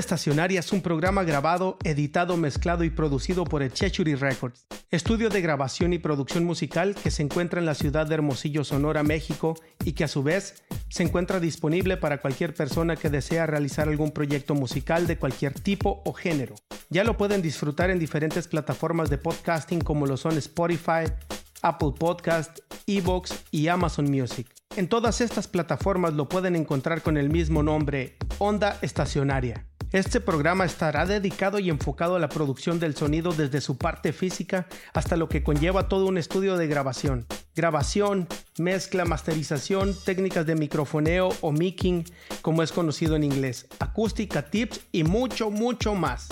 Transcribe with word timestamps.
Onda 0.00 0.06
Estacionaria 0.06 0.60
es 0.60 0.72
un 0.72 0.80
programa 0.80 1.24
grabado, 1.24 1.76
editado, 1.84 2.38
mezclado 2.38 2.84
y 2.84 2.90
producido 2.90 3.44
por 3.44 3.68
Chechuri 3.70 4.14
Records, 4.14 4.66
estudio 4.90 5.28
de 5.28 5.42
grabación 5.42 5.92
y 5.92 5.98
producción 5.98 6.46
musical 6.46 6.94
que 6.94 7.10
se 7.10 7.22
encuentra 7.22 7.60
en 7.60 7.66
la 7.66 7.74
ciudad 7.74 8.06
de 8.06 8.14
Hermosillo, 8.14 8.64
Sonora, 8.64 9.02
México, 9.02 9.60
y 9.84 9.92
que 9.92 10.04
a 10.04 10.08
su 10.08 10.22
vez 10.22 10.62
se 10.88 11.02
encuentra 11.02 11.38
disponible 11.38 11.98
para 11.98 12.22
cualquier 12.22 12.54
persona 12.54 12.96
que 12.96 13.10
desea 13.10 13.44
realizar 13.44 13.90
algún 13.90 14.10
proyecto 14.10 14.54
musical 14.54 15.06
de 15.06 15.18
cualquier 15.18 15.52
tipo 15.52 16.00
o 16.06 16.14
género. 16.14 16.54
Ya 16.88 17.04
lo 17.04 17.18
pueden 17.18 17.42
disfrutar 17.42 17.90
en 17.90 17.98
diferentes 17.98 18.48
plataformas 18.48 19.10
de 19.10 19.18
podcasting 19.18 19.82
como 19.82 20.06
lo 20.06 20.16
son 20.16 20.38
Spotify, 20.38 21.12
Apple 21.60 21.92
Podcast, 21.98 22.60
Evox 22.86 23.34
y 23.50 23.68
Amazon 23.68 24.10
Music. 24.10 24.46
En 24.76 24.88
todas 24.88 25.20
estas 25.20 25.46
plataformas 25.46 26.14
lo 26.14 26.26
pueden 26.26 26.56
encontrar 26.56 27.02
con 27.02 27.18
el 27.18 27.28
mismo 27.28 27.62
nombre, 27.62 28.16
Onda 28.38 28.78
Estacionaria. 28.80 29.66
Este 29.92 30.20
programa 30.20 30.64
estará 30.64 31.04
dedicado 31.04 31.58
y 31.58 31.68
enfocado 31.68 32.14
a 32.14 32.20
la 32.20 32.28
producción 32.28 32.78
del 32.78 32.94
sonido 32.94 33.32
desde 33.32 33.60
su 33.60 33.76
parte 33.76 34.12
física 34.12 34.68
hasta 34.92 35.16
lo 35.16 35.28
que 35.28 35.42
conlleva 35.42 35.88
todo 35.88 36.06
un 36.06 36.16
estudio 36.16 36.56
de 36.56 36.68
grabación. 36.68 37.26
Grabación, 37.56 38.28
mezcla, 38.56 39.04
masterización, 39.04 39.96
técnicas 40.04 40.46
de 40.46 40.54
microfoneo 40.54 41.30
o 41.40 41.50
micking, 41.50 42.04
como 42.40 42.62
es 42.62 42.70
conocido 42.70 43.16
en 43.16 43.24
inglés, 43.24 43.66
acústica, 43.80 44.48
tips 44.48 44.80
y 44.92 45.02
mucho, 45.02 45.50
mucho 45.50 45.96
más. 45.96 46.28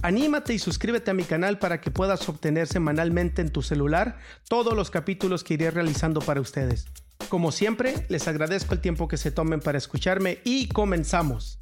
Anímate 0.00 0.54
y 0.54 0.58
suscríbete 0.58 1.10
a 1.10 1.14
mi 1.14 1.24
canal 1.24 1.58
para 1.58 1.82
que 1.82 1.90
puedas 1.90 2.26
obtener 2.30 2.66
semanalmente 2.66 3.42
en 3.42 3.50
tu 3.50 3.60
celular 3.60 4.16
todos 4.48 4.72
los 4.74 4.90
capítulos 4.90 5.44
que 5.44 5.52
iré 5.52 5.70
realizando 5.70 6.20
para 6.20 6.40
ustedes. 6.40 6.86
Como 7.28 7.52
siempre, 7.52 8.06
les 8.08 8.26
agradezco 8.26 8.72
el 8.72 8.80
tiempo 8.80 9.06
que 9.06 9.18
se 9.18 9.30
tomen 9.30 9.60
para 9.60 9.76
escucharme 9.76 10.38
y 10.44 10.68
comenzamos. 10.68 11.58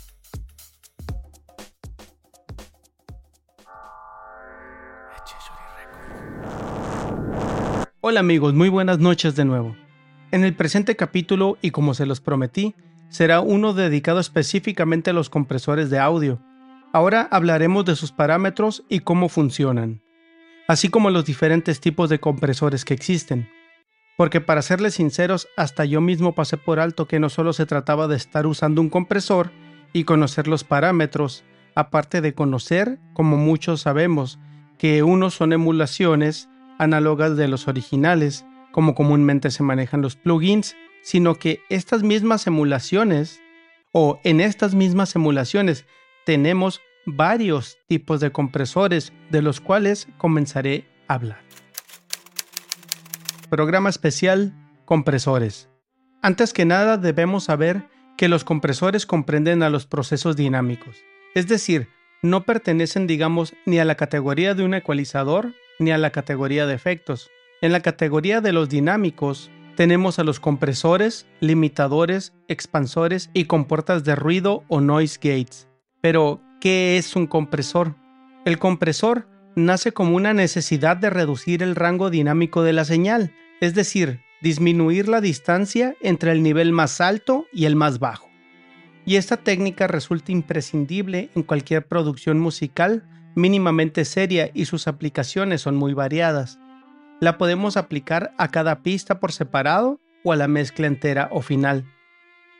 Hola 8.00 8.20
amigos, 8.20 8.54
muy 8.54 8.68
buenas 8.68 9.00
noches 9.00 9.34
de 9.34 9.44
nuevo. 9.44 9.74
En 10.30 10.44
el 10.44 10.54
presente 10.54 10.94
capítulo, 10.94 11.58
y 11.60 11.72
como 11.72 11.94
se 11.94 12.06
los 12.06 12.20
prometí, 12.20 12.77
será 13.08 13.41
uno 13.41 13.74
dedicado 13.74 14.20
específicamente 14.20 15.10
a 15.10 15.12
los 15.12 15.28
compresores 15.28 15.91
de 15.91 15.98
audio. 15.98 16.38
Ahora 16.92 17.26
hablaremos 17.32 17.84
de 17.84 17.96
sus 17.96 18.12
parámetros 18.12 18.84
y 18.88 19.00
cómo 19.00 19.28
funcionan, 19.28 20.00
así 20.69 20.91
como 20.91 21.10
los 21.10 21.24
diferentes 21.24 21.80
tipos 21.80 22.08
de 22.08 22.20
compresores 22.20 22.84
que 22.84 22.94
existen. 22.94 23.50
Porque 24.16 24.41
para 24.41 24.62
serles 24.62 24.94
sinceros, 24.94 25.48
hasta 25.56 25.84
yo 25.84 26.00
mismo 26.00 26.36
pasé 26.36 26.56
por 26.56 26.78
alto 26.78 27.09
que 27.09 27.19
no 27.19 27.28
solo 27.28 27.53
se 27.53 27.66
trataba 27.66 28.06
de 28.06 28.15
estar 28.15 28.47
usando 28.47 28.80
un 28.80 28.91
compresor 28.91 29.50
y 29.92 30.04
conocer 30.04 30.47
los 30.47 30.62
parámetros, 30.62 31.42
aparte 31.75 32.20
de 32.20 32.32
conocer, 32.32 33.00
como 33.12 33.36
muchos 33.36 33.80
sabemos, 33.80 34.38
que 34.78 35.03
unos 35.03 35.34
son 35.34 35.53
emulaciones, 35.53 36.48
análogas 36.78 37.37
de 37.37 37.49
los 37.49 37.69
originales, 37.69 38.47
como 38.72 38.94
comúnmente 38.94 39.50
se 39.50 39.62
manejan 39.62 40.03
los 40.03 40.16
plugins, 40.16 40.77
sino 41.03 41.34
que 41.34 41.61
estas 41.69 42.03
mismas 42.03 42.47
emulaciones, 42.47 43.41
o 43.93 44.21
en 44.25 44.41
estas 44.41 44.75
mismas 44.75 45.15
emulaciones, 45.15 45.87
tenemos 46.25 46.81
varios 47.06 47.78
tipos 47.87 48.21
de 48.21 48.31
compresores 48.31 49.12
de 49.31 49.43
los 49.43 49.61
cuales 49.61 50.09
comenzaré 50.19 50.87
a 51.09 51.15
hablar. 51.15 51.41
Programa 53.50 53.89
especial 53.89 54.53
Compresores. 54.84 55.69
Antes 56.22 56.53
que 56.53 56.65
nada 56.65 56.97
debemos 56.97 57.45
saber 57.45 57.89
que 58.16 58.28
los 58.28 58.45
compresores 58.45 59.06
comprenden 59.06 59.62
a 59.62 59.71
los 59.71 59.87
procesos 59.87 60.37
dinámicos, 60.37 60.97
es 61.34 61.47
decir, 61.47 61.89
no 62.22 62.45
pertenecen 62.45 63.06
digamos 63.06 63.55
ni 63.65 63.78
a 63.78 63.84
la 63.84 63.95
categoría 63.95 64.55
de 64.55 64.65
un 64.65 64.75
ecualizador 64.75 65.55
ni 65.78 65.91
a 65.91 65.99
la 65.99 66.11
categoría 66.11 66.66
de 66.66 66.75
efectos. 66.75 67.31
En 67.61 67.72
la 67.72 67.81
categoría 67.81 68.41
de 68.41 68.53
los 68.53 68.69
dinámicos 68.69 69.50
tenemos 69.77 70.19
a 70.19 70.25
los 70.25 70.41
compresores, 70.41 71.27
limitadores, 71.41 72.33
expansores 72.49 73.31
y 73.33 73.44
compuertas 73.44 74.05
de 74.05 74.16
ruido 74.16 74.65
o 74.69 74.81
noise 74.81 75.19
gates. 75.22 75.69
Pero, 76.00 76.41
¿qué 76.61 76.97
es 76.97 77.15
un 77.15 77.27
compresor? 77.27 77.94
El 78.44 78.59
compresor 78.59 79.28
nace 79.55 79.93
como 79.93 80.16
una 80.16 80.34
necesidad 80.34 80.97
de 80.97 81.11
reducir 81.11 81.62
el 81.62 81.77
rango 81.77 82.10
dinámico 82.10 82.62
de 82.62 82.72
la 82.72 82.84
señal, 82.84 83.33
es 83.60 83.75
decir, 83.75 84.21
disminuir 84.41 85.09
la 85.09 85.21
distancia 85.21 85.97
entre 86.00 86.33
el 86.33 86.43
nivel 86.43 86.72
más 86.72 87.00
alto 87.00 87.47
y 87.53 87.66
el 87.66 87.77
más 87.77 87.99
bajo. 87.99 88.28
Y 89.05 89.16
esta 89.16 89.37
técnica 89.37 89.87
resulta 89.87 90.33
imprescindible 90.33 91.31
en 91.34 91.43
cualquier 91.43 91.87
producción 91.87 92.39
musical 92.39 93.05
mínimamente 93.38 94.04
seria 94.04 94.50
y 94.53 94.66
sus 94.66 94.87
aplicaciones 94.88 95.62
son 95.62 95.76
muy 95.76 95.94
variadas. 95.94 96.59
La 97.21 97.38
podemos 97.38 97.76
aplicar 97.76 98.34
a 98.37 98.49
cada 98.49 98.82
pista 98.82 99.21
por 99.21 99.32
separado 99.32 100.00
o 100.25 100.32
a 100.32 100.37
la 100.37 100.49
mezcla 100.49 100.87
entera 100.87 101.28
o 101.32 101.41
final, 101.41 101.84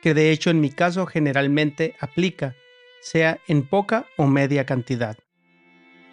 que 0.01 0.13
de 0.13 0.31
hecho 0.31 0.49
en 0.49 0.61
mi 0.61 0.71
caso 0.71 1.05
generalmente 1.05 1.95
aplica, 1.99 2.55
sea 3.01 3.39
en 3.47 3.63
poca 3.63 4.05
o 4.17 4.25
media 4.25 4.65
cantidad. 4.65 5.17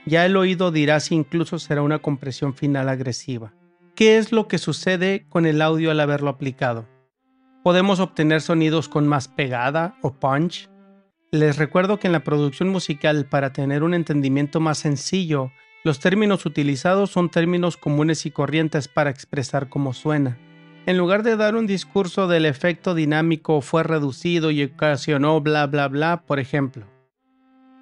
Ya 0.05 0.25
el 0.25 0.37
oído 0.37 0.71
dirá 0.71 1.01
si 1.01 1.15
incluso 1.15 1.59
será 1.59 1.83
una 1.83 1.99
compresión 1.99 2.55
final 2.55 2.89
agresiva. 2.89 3.53
¿Qué 3.97 4.19
es 4.19 4.31
lo 4.31 4.47
que 4.47 4.59
sucede 4.59 5.27
con 5.29 5.47
el 5.47 5.63
audio 5.63 5.91
al 5.91 6.01
haberlo 6.01 6.29
aplicado? 6.29 6.87
Podemos 7.65 7.99
obtener 7.99 8.41
sonidos 8.43 8.89
con 8.89 9.09
más 9.09 9.27
pegada 9.27 9.97
o 10.03 10.13
punch, 10.13 10.69
les 11.41 11.57
recuerdo 11.57 11.99
que 11.99 12.07
en 12.07 12.13
la 12.13 12.25
producción 12.25 12.69
musical, 12.69 13.27
para 13.27 13.53
tener 13.53 13.83
un 13.83 13.95
entendimiento 13.95 14.61
más 14.61 14.79
sencillo, 14.79 15.53
los 15.85 16.01
términos 16.01 16.47
utilizados 16.47 17.11
son 17.11 17.31
términos 17.31 17.77
comunes 17.77 18.27
y 18.27 18.31
corrientes 18.31 18.89
para 18.89 19.11
expresar 19.11 19.69
cómo 19.69 19.93
suena. 19.93 20.39
En 20.87 20.99
lugar 20.99 21.23
de 21.23 21.37
dar 21.37 21.57
un 21.57 21.67
discurso 21.67 22.29
del 22.29 22.47
efecto 22.47 22.95
dinámico 22.95 23.61
fue 23.61 23.83
reducido 23.83 24.51
y 24.51 24.65
ocasionó 24.65 25.41
bla 25.41 25.67
bla 25.67 25.89
bla, 25.89 26.23
por 26.27 26.39
ejemplo. 26.39 26.87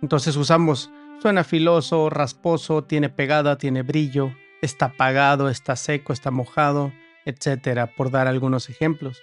Entonces 0.02 0.36
usamos 0.36 0.90
suena 1.20 1.44
filoso, 1.44 2.10
rasposo, 2.10 2.84
tiene 2.84 3.08
pegada, 3.08 3.56
tiene 3.56 3.82
brillo, 3.82 4.32
está 4.60 4.86
apagado, 4.86 5.48
está 5.48 5.76
seco, 5.76 6.12
está 6.12 6.30
mojado, 6.30 6.92
etcétera, 7.24 7.94
por 7.94 8.10
dar 8.10 8.26
algunos 8.26 8.68
ejemplos. 8.68 9.22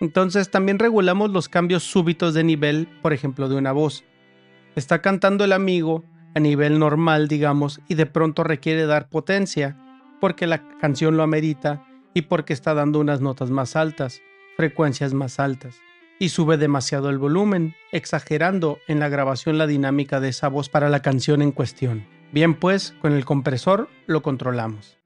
Entonces 0.00 0.50
también 0.50 0.78
regulamos 0.78 1.30
los 1.30 1.48
cambios 1.48 1.82
súbitos 1.82 2.34
de 2.34 2.44
nivel, 2.44 2.88
por 3.02 3.12
ejemplo, 3.12 3.48
de 3.48 3.56
una 3.56 3.72
voz. 3.72 4.04
Está 4.74 5.00
cantando 5.00 5.44
el 5.44 5.52
amigo 5.52 6.04
a 6.34 6.40
nivel 6.40 6.78
normal, 6.78 7.28
digamos, 7.28 7.80
y 7.88 7.94
de 7.94 8.04
pronto 8.04 8.44
requiere 8.44 8.84
dar 8.84 9.08
potencia, 9.08 9.76
porque 10.20 10.46
la 10.46 10.68
canción 10.80 11.16
lo 11.16 11.22
amerita 11.22 11.86
y 12.12 12.22
porque 12.22 12.52
está 12.52 12.74
dando 12.74 13.00
unas 13.00 13.22
notas 13.22 13.50
más 13.50 13.74
altas, 13.74 14.20
frecuencias 14.56 15.14
más 15.14 15.40
altas, 15.40 15.76
y 16.18 16.28
sube 16.28 16.58
demasiado 16.58 17.08
el 17.08 17.18
volumen, 17.18 17.74
exagerando 17.92 18.78
en 18.86 19.00
la 19.00 19.08
grabación 19.08 19.56
la 19.56 19.66
dinámica 19.66 20.20
de 20.20 20.28
esa 20.28 20.48
voz 20.48 20.68
para 20.68 20.90
la 20.90 21.00
canción 21.00 21.40
en 21.40 21.52
cuestión. 21.52 22.06
Bien 22.32 22.54
pues, 22.54 22.94
con 23.00 23.12
el 23.12 23.24
compresor 23.24 23.88
lo 24.06 24.22
controlamos. 24.22 24.98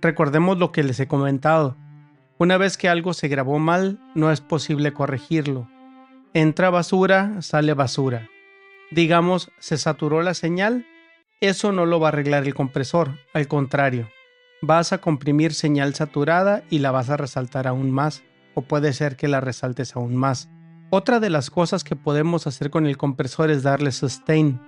Recordemos 0.00 0.58
lo 0.58 0.72
que 0.72 0.82
les 0.82 0.98
he 1.00 1.08
comentado, 1.08 1.76
una 2.38 2.56
vez 2.56 2.76
que 2.76 2.88
algo 2.88 3.14
se 3.14 3.28
grabó 3.28 3.58
mal, 3.58 3.98
no 4.14 4.30
es 4.30 4.40
posible 4.40 4.92
corregirlo. 4.92 5.68
Entra 6.34 6.70
basura, 6.70 7.42
sale 7.42 7.74
basura. 7.74 8.28
Digamos, 8.90 9.50
se 9.58 9.76
saturó 9.76 10.22
la 10.22 10.34
señal, 10.34 10.86
eso 11.40 11.72
no 11.72 11.84
lo 11.84 12.00
va 12.00 12.08
a 12.08 12.10
arreglar 12.10 12.44
el 12.44 12.54
compresor, 12.54 13.18
al 13.34 13.48
contrario, 13.48 14.08
vas 14.62 14.92
a 14.92 14.98
comprimir 14.98 15.54
señal 15.54 15.94
saturada 15.94 16.62
y 16.70 16.78
la 16.78 16.90
vas 16.90 17.10
a 17.10 17.16
resaltar 17.16 17.66
aún 17.66 17.90
más, 17.90 18.24
o 18.54 18.62
puede 18.62 18.92
ser 18.92 19.16
que 19.16 19.28
la 19.28 19.40
resaltes 19.40 19.94
aún 19.94 20.16
más. 20.16 20.48
Otra 20.90 21.20
de 21.20 21.30
las 21.30 21.50
cosas 21.50 21.84
que 21.84 21.96
podemos 21.96 22.46
hacer 22.46 22.70
con 22.70 22.86
el 22.86 22.96
compresor 22.96 23.50
es 23.50 23.62
darle 23.62 23.92
sustain 23.92 24.60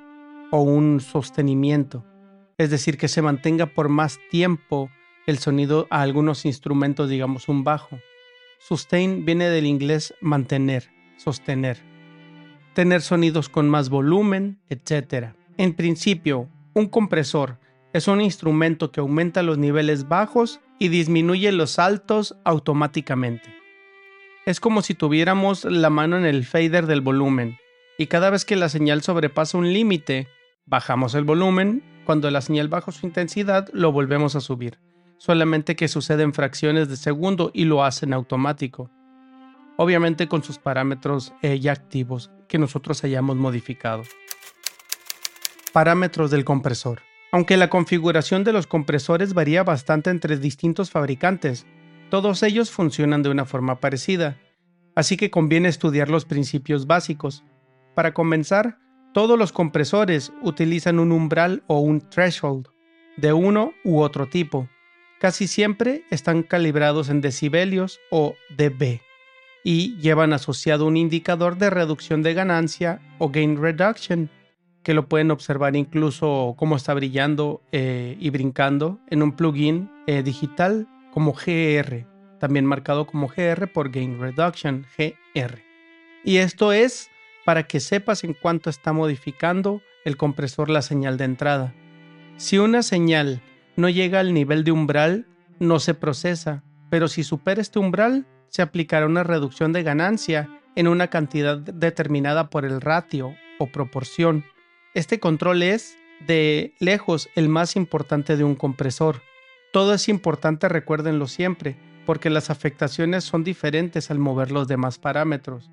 o 0.50 0.62
un 0.62 1.00
sostenimiento. 1.00 2.04
es 2.58 2.68
decir, 2.68 2.98
que 2.98 3.08
se 3.08 3.22
mantenga 3.22 3.64
por 3.64 3.88
más 3.88 4.18
tiempo 4.30 4.90
el 5.26 5.38
sonido 5.38 5.86
a 5.90 6.02
algunos 6.02 6.44
instrumentos, 6.44 7.08
digamos 7.08 7.48
un 7.48 7.64
bajo. 7.64 7.98
Sustain 8.58 9.24
viene 9.24 9.48
del 9.48 9.66
inglés 9.66 10.14
mantener, 10.20 10.90
sostener, 11.16 11.78
tener 12.74 13.02
sonidos 13.02 13.48
con 13.48 13.68
más 13.68 13.88
volumen, 13.88 14.60
etc. 14.68 15.34
En 15.56 15.74
principio, 15.74 16.48
un 16.74 16.86
compresor 16.88 17.58
es 17.92 18.06
un 18.06 18.20
instrumento 18.20 18.92
que 18.92 19.00
aumenta 19.00 19.42
los 19.42 19.58
niveles 19.58 20.08
bajos 20.08 20.60
y 20.78 20.88
disminuye 20.88 21.50
los 21.52 21.78
altos 21.78 22.36
automáticamente. 22.44 23.54
Es 24.46 24.60
como 24.60 24.82
si 24.82 24.94
tuviéramos 24.94 25.64
la 25.64 25.90
mano 25.90 26.16
en 26.16 26.24
el 26.24 26.44
fader 26.44 26.86
del 26.86 27.00
volumen 27.00 27.58
y 27.98 28.06
cada 28.06 28.30
vez 28.30 28.44
que 28.44 28.56
la 28.56 28.68
señal 28.68 29.02
sobrepasa 29.02 29.58
un 29.58 29.72
límite, 29.72 30.28
bajamos 30.64 31.14
el 31.14 31.24
volumen, 31.24 31.82
cuando 32.06 32.30
la 32.30 32.40
señal 32.40 32.68
baja 32.68 32.92
su 32.92 33.06
intensidad 33.06 33.68
lo 33.74 33.92
volvemos 33.92 34.36
a 34.36 34.40
subir, 34.40 34.78
solamente 35.20 35.76
que 35.76 35.86
sucede 35.86 36.22
en 36.22 36.32
fracciones 36.32 36.88
de 36.88 36.96
segundo 36.96 37.50
y 37.52 37.66
lo 37.66 37.84
hace 37.84 38.06
en 38.06 38.14
automático, 38.14 38.90
obviamente 39.76 40.28
con 40.28 40.42
sus 40.42 40.58
parámetros 40.58 41.34
eh, 41.42 41.60
ya 41.60 41.72
activos 41.72 42.30
que 42.48 42.58
nosotros 42.58 43.04
hayamos 43.04 43.36
modificado. 43.36 44.02
Parámetros 45.74 46.30
del 46.30 46.46
compresor. 46.46 47.02
Aunque 47.32 47.58
la 47.58 47.68
configuración 47.68 48.44
de 48.44 48.54
los 48.54 48.66
compresores 48.66 49.34
varía 49.34 49.62
bastante 49.62 50.08
entre 50.08 50.38
distintos 50.38 50.90
fabricantes, 50.90 51.66
todos 52.08 52.42
ellos 52.42 52.70
funcionan 52.70 53.22
de 53.22 53.28
una 53.28 53.44
forma 53.44 53.78
parecida, 53.78 54.38
así 54.96 55.18
que 55.18 55.30
conviene 55.30 55.68
estudiar 55.68 56.08
los 56.08 56.24
principios 56.24 56.86
básicos, 56.86 57.44
para 57.94 58.14
comenzar, 58.14 58.78
todos 59.12 59.38
los 59.38 59.52
compresores 59.52 60.32
utilizan 60.40 60.98
un 60.98 61.12
umbral 61.12 61.62
o 61.66 61.80
un 61.80 62.00
threshold 62.08 62.68
de 63.18 63.34
uno 63.34 63.74
u 63.84 64.00
otro 64.00 64.26
tipo. 64.26 64.66
Casi 65.20 65.48
siempre 65.48 66.04
están 66.10 66.42
calibrados 66.42 67.10
en 67.10 67.20
decibelios 67.20 68.00
o 68.10 68.36
dB 68.56 69.02
y 69.62 69.94
llevan 69.98 70.32
asociado 70.32 70.86
un 70.86 70.96
indicador 70.96 71.58
de 71.58 71.68
reducción 71.68 72.22
de 72.22 72.32
ganancia 72.32 73.02
o 73.18 73.28
gain 73.28 73.60
reduction, 73.60 74.30
que 74.82 74.94
lo 74.94 75.10
pueden 75.10 75.30
observar 75.30 75.76
incluso 75.76 76.54
cómo 76.56 76.74
está 76.74 76.94
brillando 76.94 77.60
eh, 77.70 78.16
y 78.18 78.30
brincando 78.30 78.98
en 79.10 79.22
un 79.22 79.32
plugin 79.36 79.90
eh, 80.06 80.22
digital 80.22 80.88
como 81.12 81.34
GR, 81.34 82.06
también 82.38 82.64
marcado 82.64 83.06
como 83.06 83.28
GR 83.28 83.70
por 83.70 83.90
gain 83.90 84.18
reduction, 84.18 84.86
GR. 84.96 85.58
Y 86.24 86.38
esto 86.38 86.72
es 86.72 87.10
para 87.44 87.64
que 87.64 87.80
sepas 87.80 88.24
en 88.24 88.32
cuánto 88.32 88.70
está 88.70 88.94
modificando 88.94 89.82
el 90.06 90.16
compresor 90.16 90.70
la 90.70 90.80
señal 90.80 91.18
de 91.18 91.24
entrada. 91.24 91.74
Si 92.38 92.56
una 92.56 92.82
señal 92.82 93.42
no 93.80 93.88
llega 93.88 94.20
al 94.20 94.34
nivel 94.34 94.64
de 94.64 94.72
umbral, 94.72 95.26
no 95.58 95.80
se 95.80 95.94
procesa, 95.94 96.62
pero 96.90 97.08
si 97.08 97.24
supera 97.24 97.60
este 97.60 97.78
umbral, 97.78 98.26
se 98.48 98.62
aplicará 98.62 99.06
una 99.06 99.22
reducción 99.22 99.72
de 99.72 99.82
ganancia 99.82 100.48
en 100.76 100.88
una 100.88 101.08
cantidad 101.08 101.56
determinada 101.58 102.50
por 102.50 102.64
el 102.64 102.80
ratio 102.80 103.34
o 103.58 103.66
proporción. 103.66 104.44
Este 104.94 105.20
control 105.20 105.62
es, 105.62 105.96
de 106.26 106.74
lejos, 106.80 107.28
el 107.34 107.48
más 107.48 107.76
importante 107.76 108.36
de 108.36 108.44
un 108.44 108.54
compresor. 108.54 109.22
Todo 109.72 109.94
es 109.94 110.08
importante, 110.08 110.68
recuérdenlo 110.68 111.26
siempre, 111.26 111.76
porque 112.06 112.30
las 112.30 112.50
afectaciones 112.50 113.24
son 113.24 113.44
diferentes 113.44 114.10
al 114.10 114.18
mover 114.18 114.50
los 114.50 114.68
demás 114.68 114.98
parámetros 114.98 115.70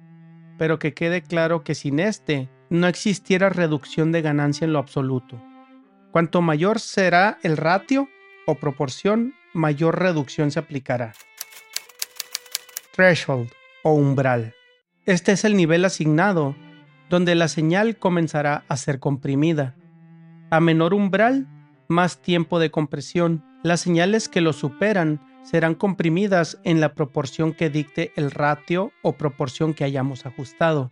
pero 0.57 0.80
que 0.80 0.94
quede 0.94 1.21
claro 1.21 1.63
que 1.63 1.75
sin 1.75 2.00
este 2.00 2.50
no 2.69 2.88
existiera 2.88 3.50
reducción 3.50 4.12
de 4.12 4.21
ganancia 4.21 4.65
en 4.65 4.74
lo 4.74 4.80
absoluto. 4.80 5.42
Cuanto 6.17 6.41
mayor 6.41 6.79
será 6.79 7.37
el 7.43 7.57
ratio 7.57 8.09
o 8.47 8.55
proporción, 8.55 9.35
mayor 9.53 9.99
reducción 9.99 10.49
se 10.49 10.57
aplicará. 10.57 11.13
Threshold 12.95 13.51
o 13.83 13.93
umbral. 13.93 14.55
Este 15.05 15.33
es 15.33 15.45
el 15.45 15.55
nivel 15.55 15.85
asignado 15.85 16.55
donde 17.07 17.35
la 17.35 17.47
señal 17.47 17.97
comenzará 17.97 18.65
a 18.67 18.77
ser 18.77 18.99
comprimida. 18.99 19.75
A 20.49 20.59
menor 20.59 20.95
umbral, 20.95 21.45
más 21.87 22.19
tiempo 22.19 22.57
de 22.57 22.71
compresión. 22.71 23.45
Las 23.61 23.81
señales 23.81 24.27
que 24.27 24.41
lo 24.41 24.53
superan 24.53 25.21
serán 25.43 25.75
comprimidas 25.75 26.57
en 26.63 26.81
la 26.81 26.95
proporción 26.95 27.53
que 27.53 27.69
dicte 27.69 28.11
el 28.15 28.31
ratio 28.31 28.91
o 29.03 29.17
proporción 29.17 29.75
que 29.75 29.83
hayamos 29.83 30.25
ajustado. 30.25 30.89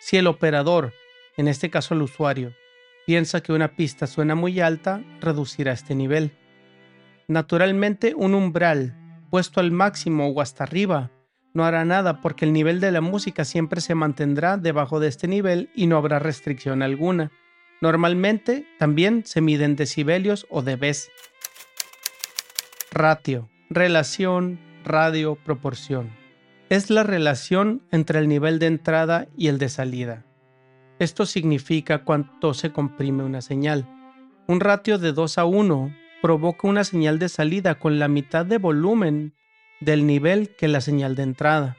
Si 0.00 0.16
el 0.16 0.26
operador, 0.26 0.94
en 1.36 1.48
este 1.48 1.68
caso 1.68 1.92
el 1.92 2.00
usuario, 2.00 2.54
piensa 3.06 3.42
que 3.42 3.52
una 3.52 3.76
pista 3.76 4.06
suena 4.06 4.34
muy 4.34 4.60
alta, 4.60 5.02
reducirá 5.20 5.72
este 5.72 5.94
nivel. 5.94 6.32
Naturalmente, 7.28 8.14
un 8.14 8.34
umbral 8.34 8.94
puesto 9.30 9.60
al 9.60 9.70
máximo 9.70 10.28
o 10.28 10.40
hasta 10.40 10.64
arriba 10.64 11.10
no 11.54 11.64
hará 11.64 11.84
nada 11.84 12.20
porque 12.20 12.44
el 12.44 12.52
nivel 12.52 12.80
de 12.80 12.90
la 12.90 13.00
música 13.00 13.44
siempre 13.44 13.80
se 13.80 13.94
mantendrá 13.94 14.56
debajo 14.56 15.00
de 15.00 15.08
este 15.08 15.28
nivel 15.28 15.70
y 15.74 15.86
no 15.86 15.96
habrá 15.96 16.18
restricción 16.18 16.82
alguna. 16.82 17.30
Normalmente 17.80 18.66
también 18.78 19.24
se 19.24 19.40
miden 19.40 19.76
decibelios 19.76 20.46
o 20.50 20.62
dBs. 20.62 21.10
Ratio 22.92 23.48
relación 23.70 24.60
radio-proporción. 24.84 26.10
Es 26.68 26.90
la 26.90 27.02
relación 27.02 27.82
entre 27.90 28.18
el 28.18 28.28
nivel 28.28 28.58
de 28.58 28.66
entrada 28.66 29.26
y 29.36 29.48
el 29.48 29.58
de 29.58 29.68
salida. 29.68 30.24
Esto 30.98 31.26
significa 31.26 32.04
cuánto 32.04 32.54
se 32.54 32.70
comprime 32.70 33.24
una 33.24 33.40
señal. 33.40 33.88
Un 34.46 34.60
ratio 34.60 34.98
de 34.98 35.12
2 35.12 35.38
a 35.38 35.44
1 35.44 35.94
provoca 36.22 36.68
una 36.68 36.84
señal 36.84 37.18
de 37.18 37.28
salida 37.28 37.74
con 37.78 37.98
la 37.98 38.08
mitad 38.08 38.46
de 38.46 38.58
volumen 38.58 39.34
del 39.80 40.06
nivel 40.06 40.54
que 40.56 40.68
la 40.68 40.80
señal 40.80 41.16
de 41.16 41.24
entrada. 41.24 41.76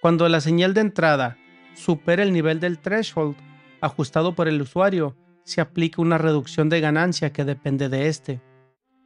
Cuando 0.00 0.28
la 0.28 0.40
señal 0.40 0.74
de 0.74 0.80
entrada 0.80 1.38
supera 1.74 2.24
el 2.24 2.32
nivel 2.32 2.58
del 2.58 2.80
threshold 2.80 3.36
ajustado 3.80 4.34
por 4.34 4.48
el 4.48 4.60
usuario, 4.60 5.16
se 5.44 5.60
aplica 5.60 6.02
una 6.02 6.18
reducción 6.18 6.68
de 6.68 6.80
ganancia 6.80 7.32
que 7.32 7.44
depende 7.44 7.88
de 7.88 8.08
este. 8.08 8.40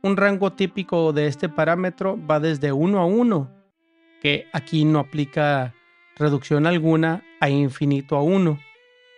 Un 0.02 0.16
rango 0.16 0.52
típico 0.52 1.12
de 1.12 1.26
este 1.26 1.48
parámetro 1.48 2.18
va 2.26 2.40
desde 2.40 2.72
1 2.72 2.98
a 2.98 3.06
1, 3.06 3.50
que 4.22 4.46
aquí 4.52 4.84
no 4.84 4.98
aplica 4.98 5.74
reducción 6.16 6.66
alguna, 6.66 7.22
a 7.40 7.50
infinito 7.50 8.16
a 8.16 8.22
1, 8.22 8.58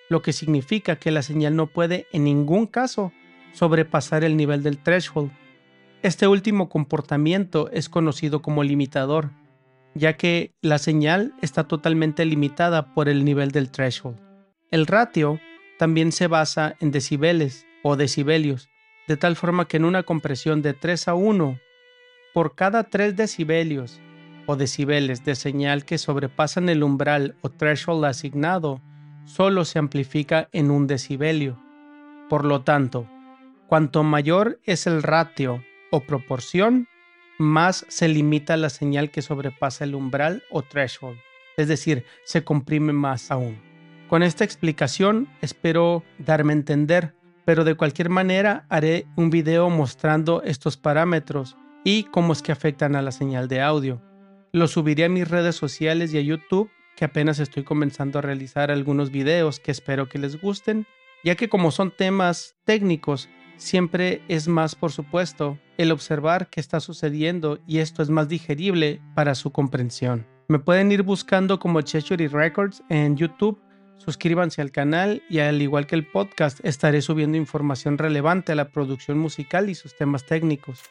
lo 0.09 0.23
que 0.23 0.33
significa 0.33 0.97
que 0.97 1.11
la 1.11 1.23
señal 1.23 1.57
no 1.57 1.67
puede 1.67 2.07
en 2.13 2.25
ningún 2.25 2.67
caso 2.67 3.13
sobrepasar 3.53 4.25
el 4.25 4.37
nivel 4.37 4.63
del 4.63 4.79
threshold. 4.79 5.31
Este 6.03 6.29
último 6.29 6.69
comportamiento 6.69 7.71
es 7.73 7.89
conocido 7.89 8.41
como 8.41 8.63
limitador, 8.63 9.31
ya 9.95 10.17
que 10.17 10.53
la 10.63 10.79
señal 10.79 11.35
está 11.43 11.65
totalmente 11.65 12.25
limitada 12.25 12.95
por 12.95 13.09
el 13.09 13.25
nivel 13.25 13.51
del 13.51 13.71
threshold. 13.71 14.19
El 14.71 14.87
ratio 14.87 15.41
también 15.79 16.13
se 16.13 16.27
basa 16.27 16.77
en 16.81 16.91
decibeles 16.91 17.67
o 17.83 17.97
decibelios, 17.97 18.69
de 19.07 19.17
tal 19.17 19.37
forma 19.37 19.67
que 19.67 19.79
en 19.79 19.85
una 19.85 20.03
compresión 20.03 20.63
de 20.63 20.75
3 20.75 21.09
a 21.09 21.15
1, 21.15 21.59
por 22.35 22.55
cada 22.55 22.85
3 22.85 23.17
decibelios 23.17 24.01
o 24.47 24.57
decibeles 24.57 25.25
de 25.25 25.35
señal 25.35 25.85
que 25.85 25.99
sobrepasan 25.99 26.69
el 26.69 26.83
umbral 26.83 27.37
o 27.41 27.49
threshold 27.49 28.05
asignado, 28.05 28.81
solo 29.29 29.65
se 29.65 29.79
amplifica 29.79 30.49
en 30.53 30.71
un 30.71 30.87
decibelio. 30.87 31.57
Por 32.29 32.45
lo 32.45 32.63
tanto, 32.63 33.09
cuanto 33.69 34.03
mayor 34.03 34.59
es 34.65 34.87
el 34.87 35.03
ratio 35.03 35.63
o 35.91 36.01
proporción, 36.01 36.89
más 37.39 37.87
se 37.89 38.09
limita 38.09 38.57
la 38.57 38.71
señal 38.71 39.11
que 39.11 39.23
sobrepasa 39.23 39.85
el 39.85 39.95
umbral 39.95 40.43
o 40.51 40.63
threshold, 40.63 41.19
es 41.57 41.69
decir, 41.69 42.05
se 42.25 42.43
comprime 42.43 42.93
más 42.93 43.31
aún. 43.31 43.61
Con 44.09 44.23
esta 44.23 44.43
explicación 44.43 45.29
espero 45.41 46.03
darme 46.19 46.53
a 46.53 46.57
entender 46.57 47.15
pero 47.49 47.65
de 47.65 47.77
cualquier 47.77 48.11
manera 48.11 48.67
haré 48.69 49.07
un 49.17 49.31
video 49.31 49.71
mostrando 49.71 50.43
estos 50.43 50.77
parámetros 50.77 51.57
y 51.83 52.05
cómo 52.05 52.35
es 52.35 52.43
que 52.43 52.53
afectan 52.53 52.95
a 52.95 53.01
la 53.01 53.11
señal 53.11 53.49
de 53.49 53.63
audio. 53.63 54.03
Lo 54.53 54.69
subiré 54.69 55.07
a 55.07 55.09
mis 55.09 55.27
redes 55.27 55.57
sociales 55.57 56.13
y 56.13 56.19
a 56.19 56.21
YouTube, 56.21 56.71
que 56.99 57.05
apenas 57.05 57.39
estoy 57.39 57.63
comenzando 57.63 58.19
a 58.19 58.23
realizar 58.23 58.73
algunos 58.73 59.13
videos 59.13 59.61
que 59.61 59.71
espero 59.71 60.09
que 60.09 60.19
les 60.19 60.41
gusten, 60.41 60.85
ya 61.23 61.37
que 61.37 61.49
como 61.49 61.71
son 61.71 61.93
temas 61.93 62.57
técnicos, 62.65 63.29
siempre 63.57 64.21
es 64.27 64.49
más, 64.49 64.75
por 64.75 64.91
supuesto, 64.91 65.61
el 65.77 65.93
observar 65.93 66.51
qué 66.51 66.59
está 66.59 66.81
sucediendo 66.81 67.61
y 67.69 67.79
esto 67.79 68.03
es 68.03 68.11
más 68.11 68.29
digerible 68.29 69.01
para 69.15 69.37
su 69.37 69.53
comprensión. 69.53 70.27
Me 70.49 70.59
pueden 70.59 70.91
ir 70.91 71.05
buscando 71.05 71.61
como 71.61 71.83
Chechery 71.83 72.27
Records 72.27 72.83
en 72.89 73.17
YouTube 73.17 73.63
Suscríbanse 73.99 74.63
al 74.63 74.71
canal 74.71 75.23
y 75.29 75.41
al 75.41 75.61
igual 75.61 75.87
que 75.87 75.97
el 75.97 76.07
podcast 76.07 76.61
estaré 76.65 77.03
subiendo 77.03 77.37
información 77.37 77.99
relevante 77.99 78.53
a 78.53 78.55
la 78.55 78.71
producción 78.71 79.19
musical 79.19 79.69
y 79.69 79.75
sus 79.75 79.97
temas 79.97 80.25
técnicos. 80.25 80.83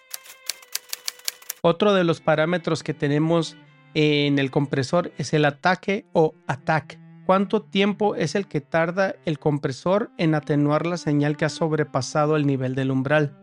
Otro 1.61 1.93
de 1.93 2.03
los 2.03 2.21
parámetros 2.21 2.83
que 2.83 2.93
tenemos 2.93 3.57
en 3.99 4.37
el 4.37 4.51
compresor 4.51 5.11
es 5.17 5.33
el 5.33 5.43
ataque 5.43 6.05
o 6.13 6.35
attack. 6.45 6.99
¿Cuánto 7.25 7.63
tiempo 7.63 8.13
es 8.13 8.35
el 8.35 8.47
que 8.47 8.61
tarda 8.61 9.15
el 9.25 9.39
compresor 9.39 10.11
en 10.19 10.35
atenuar 10.35 10.85
la 10.85 10.97
señal 10.97 11.35
que 11.35 11.45
ha 11.45 11.49
sobrepasado 11.49 12.35
el 12.35 12.45
nivel 12.45 12.75
del 12.75 12.91
umbral? 12.91 13.35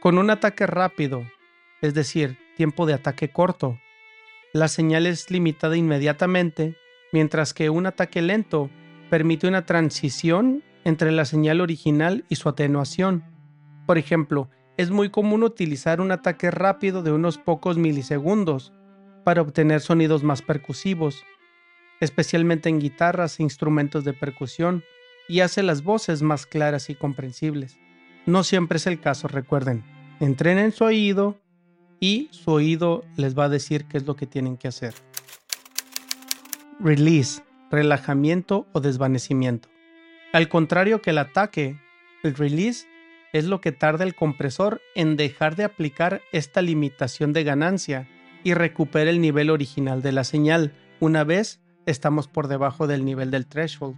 Con 0.00 0.18
un 0.18 0.30
ataque 0.30 0.68
rápido, 0.68 1.24
es 1.82 1.92
decir, 1.92 2.38
tiempo 2.56 2.86
de 2.86 2.94
ataque 2.94 3.30
corto, 3.30 3.76
la 4.52 4.68
señal 4.68 5.08
es 5.08 5.28
limitada 5.32 5.76
inmediatamente, 5.76 6.76
mientras 7.12 7.52
que 7.52 7.68
un 7.68 7.86
ataque 7.86 8.22
lento 8.22 8.70
permite 9.10 9.48
una 9.48 9.66
transición 9.66 10.62
entre 10.84 11.10
la 11.10 11.24
señal 11.24 11.60
original 11.60 12.24
y 12.28 12.36
su 12.36 12.48
atenuación. 12.48 13.24
Por 13.86 13.98
ejemplo, 13.98 14.48
es 14.76 14.92
muy 14.92 15.10
común 15.10 15.42
utilizar 15.42 16.00
un 16.00 16.12
ataque 16.12 16.52
rápido 16.52 17.02
de 17.02 17.10
unos 17.10 17.38
pocos 17.38 17.76
milisegundos 17.76 18.72
para 19.24 19.42
obtener 19.42 19.80
sonidos 19.80 20.22
más 20.22 20.42
percusivos, 20.42 21.24
especialmente 22.00 22.68
en 22.68 22.78
guitarras 22.78 23.40
e 23.40 23.42
instrumentos 23.42 24.04
de 24.04 24.12
percusión, 24.12 24.84
y 25.26 25.40
hace 25.40 25.62
las 25.62 25.82
voces 25.82 26.22
más 26.22 26.46
claras 26.46 26.90
y 26.90 26.94
comprensibles. 26.94 27.78
No 28.26 28.44
siempre 28.44 28.76
es 28.76 28.86
el 28.86 29.00
caso, 29.00 29.26
recuerden. 29.26 29.82
Entrenen 30.20 30.72
su 30.72 30.84
oído 30.84 31.38
y 31.98 32.28
su 32.30 32.52
oído 32.52 33.04
les 33.16 33.36
va 33.36 33.44
a 33.44 33.48
decir 33.48 33.86
qué 33.86 33.96
es 33.96 34.06
lo 34.06 34.16
que 34.16 34.26
tienen 34.26 34.56
que 34.56 34.68
hacer. 34.68 34.94
Release, 36.78 37.42
relajamiento 37.70 38.66
o 38.72 38.80
desvanecimiento. 38.80 39.68
Al 40.32 40.48
contrario 40.48 41.00
que 41.00 41.10
el 41.10 41.18
ataque, 41.18 41.78
el 42.22 42.34
release 42.34 42.86
es 43.32 43.46
lo 43.46 43.60
que 43.60 43.72
tarda 43.72 44.04
el 44.04 44.14
compresor 44.14 44.80
en 44.94 45.16
dejar 45.16 45.56
de 45.56 45.64
aplicar 45.64 46.22
esta 46.32 46.62
limitación 46.62 47.32
de 47.32 47.44
ganancia 47.44 48.08
y 48.44 48.54
recupera 48.54 49.10
el 49.10 49.20
nivel 49.20 49.50
original 49.50 50.02
de 50.02 50.12
la 50.12 50.22
señal 50.22 50.72
una 51.00 51.24
vez 51.24 51.60
estamos 51.86 52.28
por 52.28 52.46
debajo 52.46 52.86
del 52.86 53.04
nivel 53.04 53.30
del 53.30 53.46
threshold. 53.46 53.96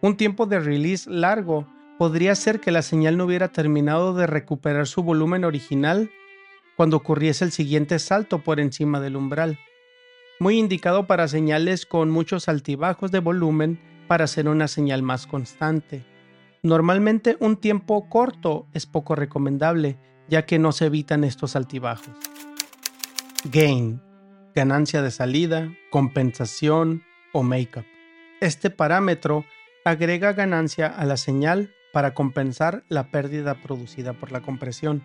Un 0.00 0.16
tiempo 0.16 0.46
de 0.46 0.58
release 0.58 1.08
largo 1.08 1.66
podría 1.98 2.34
ser 2.34 2.60
que 2.60 2.70
la 2.70 2.82
señal 2.82 3.16
no 3.16 3.24
hubiera 3.24 3.48
terminado 3.48 4.14
de 4.14 4.26
recuperar 4.26 4.86
su 4.86 5.02
volumen 5.02 5.44
original 5.44 6.10
cuando 6.76 6.96
ocurriese 6.96 7.44
el 7.44 7.52
siguiente 7.52 7.98
salto 7.98 8.38
por 8.38 8.60
encima 8.60 9.00
del 9.00 9.16
umbral, 9.16 9.58
muy 10.38 10.58
indicado 10.58 11.06
para 11.06 11.26
señales 11.26 11.86
con 11.86 12.10
muchos 12.10 12.48
altibajos 12.48 13.10
de 13.10 13.18
volumen 13.18 13.80
para 14.06 14.24
hacer 14.24 14.48
una 14.48 14.68
señal 14.68 15.02
más 15.02 15.26
constante. 15.26 16.04
Normalmente 16.62 17.36
un 17.40 17.56
tiempo 17.56 18.08
corto 18.08 18.66
es 18.72 18.86
poco 18.86 19.16
recomendable, 19.16 19.98
ya 20.28 20.46
que 20.46 20.58
no 20.58 20.72
se 20.72 20.86
evitan 20.86 21.24
estos 21.24 21.56
altibajos. 21.56 22.14
Gain, 23.44 24.02
ganancia 24.52 25.00
de 25.00 25.12
salida, 25.12 25.72
compensación 25.90 27.04
o 27.32 27.44
makeup. 27.44 27.84
Este 28.40 28.68
parámetro 28.68 29.44
agrega 29.84 30.32
ganancia 30.32 30.88
a 30.88 31.04
la 31.04 31.16
señal 31.16 31.72
para 31.92 32.14
compensar 32.14 32.82
la 32.88 33.12
pérdida 33.12 33.54
producida 33.54 34.12
por 34.12 34.32
la 34.32 34.42
compresión. 34.42 35.04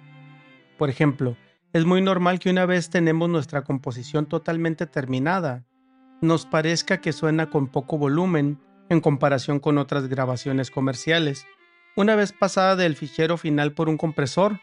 Por 0.80 0.90
ejemplo, 0.90 1.38
es 1.74 1.86
muy 1.86 2.02
normal 2.02 2.40
que 2.40 2.50
una 2.50 2.66
vez 2.66 2.90
tenemos 2.90 3.30
nuestra 3.30 3.63
composición 3.63 4.25
totalmente 4.25 4.88
terminada, 4.88 5.63
nos 6.20 6.48
parezca 6.48 7.02
que 7.02 7.13
suena 7.13 7.52
con 7.52 7.68
poco 7.68 8.00
volumen 8.00 8.60
en 8.90 9.00
comparación 9.00 9.60
con 9.60 9.78
otras 9.78 10.08
grabaciones 10.08 10.72
comerciales. 10.72 11.46
Una 11.96 12.16
vez 12.16 12.34
pasada 12.34 12.75
del 12.75 12.96
fichero 12.96 13.38
final 13.38 13.74
por 13.74 13.90
un 13.90 13.98
compresor, 13.98 14.60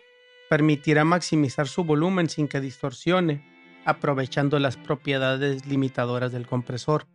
permitirá 0.49 1.05
maximizar 1.05 1.69
su 1.69 1.85
volumen 1.85 2.29
sin 2.29 2.49
que 2.49 2.61
distorsione, 2.61 3.50
aprovechando 3.91 4.59
las 4.59 4.77
propiedades 4.77 5.67
limitadoras 5.67 6.33
del 6.33 6.47
compresor. 6.47 7.07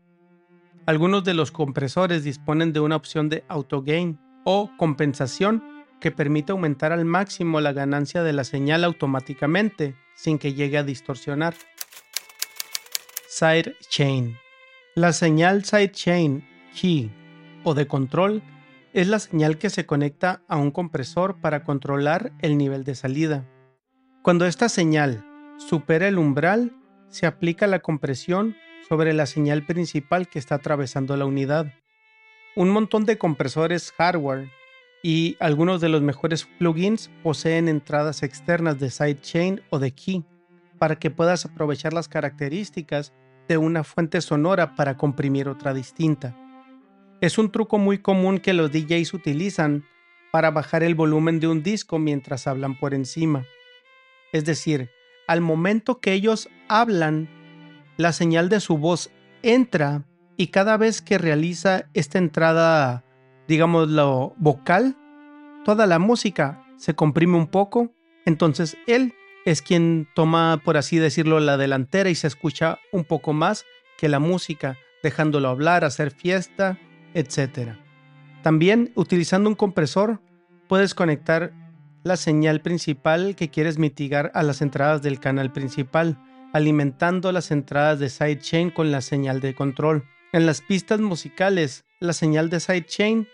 Algunos 0.85 1.23
de 1.23 1.33
los 1.33 1.51
compresores 1.51 2.23
disponen 2.23 2.71
de 2.71 2.79
una 2.79 2.95
opción 2.95 3.27
de 3.27 3.43
auto 3.47 3.81
gain 3.81 4.19
o 4.43 4.69
compensación 4.77 5.63
que 5.99 6.11
permite 6.11 6.51
aumentar 6.51 6.91
al 6.91 7.05
máximo 7.05 7.59
la 7.59 7.73
ganancia 7.73 8.21
de 8.21 8.33
la 8.33 8.43
señal 8.43 8.83
automáticamente, 8.83 9.95
sin 10.13 10.37
que 10.37 10.53
llegue 10.53 10.77
a 10.77 10.83
distorsionar. 10.83 11.55
Sidechain. 13.27 14.37
La 14.93 15.11
señal 15.11 15.65
sidechain 15.65 16.47
key 16.79 17.11
o 17.63 17.73
de 17.73 17.87
control 17.87 18.43
es 18.93 19.07
la 19.07 19.19
señal 19.19 19.57
que 19.57 19.69
se 19.69 19.85
conecta 19.85 20.41
a 20.47 20.57
un 20.57 20.71
compresor 20.71 21.41
para 21.41 21.63
controlar 21.63 22.31
el 22.39 22.57
nivel 22.57 22.83
de 22.83 22.95
salida. 22.95 23.45
Cuando 24.21 24.45
esta 24.45 24.69
señal 24.69 25.25
supera 25.57 26.07
el 26.07 26.17
umbral, 26.17 26.71
se 27.09 27.25
aplica 27.25 27.67
la 27.67 27.79
compresión 27.79 28.55
sobre 28.87 29.13
la 29.13 29.25
señal 29.25 29.65
principal 29.65 30.27
que 30.27 30.39
está 30.39 30.55
atravesando 30.55 31.17
la 31.17 31.25
unidad. 31.25 31.73
Un 32.55 32.69
montón 32.69 33.05
de 33.05 33.17
compresores 33.17 33.91
hardware 33.97 34.49
y 35.03 35.37
algunos 35.39 35.81
de 35.81 35.89
los 35.89 36.01
mejores 36.01 36.45
plugins 36.57 37.09
poseen 37.23 37.67
entradas 37.67 38.23
externas 38.23 38.79
de 38.79 38.89
sidechain 38.89 39.61
o 39.69 39.79
de 39.79 39.91
key 39.91 40.23
para 40.77 40.97
que 40.97 41.11
puedas 41.11 41.45
aprovechar 41.45 41.93
las 41.93 42.07
características 42.07 43.13
de 43.47 43.57
una 43.57 43.83
fuente 43.83 44.21
sonora 44.21 44.75
para 44.75 44.97
comprimir 44.97 45.47
otra 45.47 45.73
distinta. 45.73 46.35
Es 47.21 47.37
un 47.37 47.51
truco 47.51 47.77
muy 47.77 47.99
común 47.99 48.39
que 48.39 48.53
los 48.53 48.71
DJs 48.71 49.13
utilizan 49.13 49.85
para 50.31 50.51
bajar 50.51 50.83
el 50.83 50.95
volumen 50.95 51.39
de 51.39 51.47
un 51.47 51.63
disco 51.63 51.97
mientras 51.97 52.45
hablan 52.47 52.77
por 52.77 52.93
encima. 52.93 53.45
Es 54.33 54.43
decir, 54.43 54.89
al 55.27 55.41
momento 55.41 55.99
que 55.99 56.13
ellos 56.13 56.49
hablan, 56.67 57.29
la 57.97 58.11
señal 58.13 58.49
de 58.49 58.59
su 58.59 58.77
voz 58.77 59.11
entra 59.41 60.05
y 60.37 60.47
cada 60.47 60.77
vez 60.77 61.01
que 61.01 61.17
realiza 61.17 61.85
esta 61.93 62.17
entrada 62.17 63.05
digamos, 63.47 63.89
lo 63.89 64.33
vocal, 64.37 64.95
toda 65.63 65.85
la 65.85 65.99
música 65.99 66.63
se 66.77 66.95
comprime 66.95 67.37
un 67.37 67.47
poco, 67.47 67.91
entonces 68.25 68.77
él 68.87 69.13
es 69.45 69.61
quien 69.61 70.07
toma, 70.15 70.61
por 70.63 70.77
así 70.77 70.97
decirlo, 70.97 71.39
la 71.39 71.57
delantera 71.57 72.09
y 72.09 72.15
se 72.15 72.27
escucha 72.27 72.79
un 72.91 73.03
poco 73.03 73.33
más 73.33 73.65
que 73.97 74.09
la 74.09 74.19
música, 74.19 74.77
dejándolo 75.03 75.49
hablar, 75.49 75.83
hacer 75.83 76.11
fiesta, 76.11 76.79
etc. 77.13 77.73
También, 78.41 78.91
utilizando 78.95 79.49
un 79.49 79.55
compresor, 79.55 80.19
puedes 80.67 80.95
conectar 80.95 81.53
la 82.05 82.17
señal 82.17 82.61
principal 82.61 83.35
que 83.35 83.49
quieres 83.49 83.79
mitigar 83.79 84.29
a 84.35 84.43
las 84.43 84.61
entradas 84.61 85.01
del 85.01 85.19
canal 85.19 85.51
principal, 85.51 86.19
alimentando 86.53 87.31
las 87.31 87.49
entradas 87.49 87.97
de 87.97 88.09
sidechain 88.09 88.69
con 88.69 88.91
la 88.91 89.01
señal 89.01 89.41
de 89.41 89.55
control. 89.55 90.05
En 90.31 90.45
las 90.45 90.61
pistas 90.61 90.99
musicales, 90.99 91.83
la 91.99 92.13
señal 92.13 92.51
de 92.51 92.59
sidechain 92.59 93.27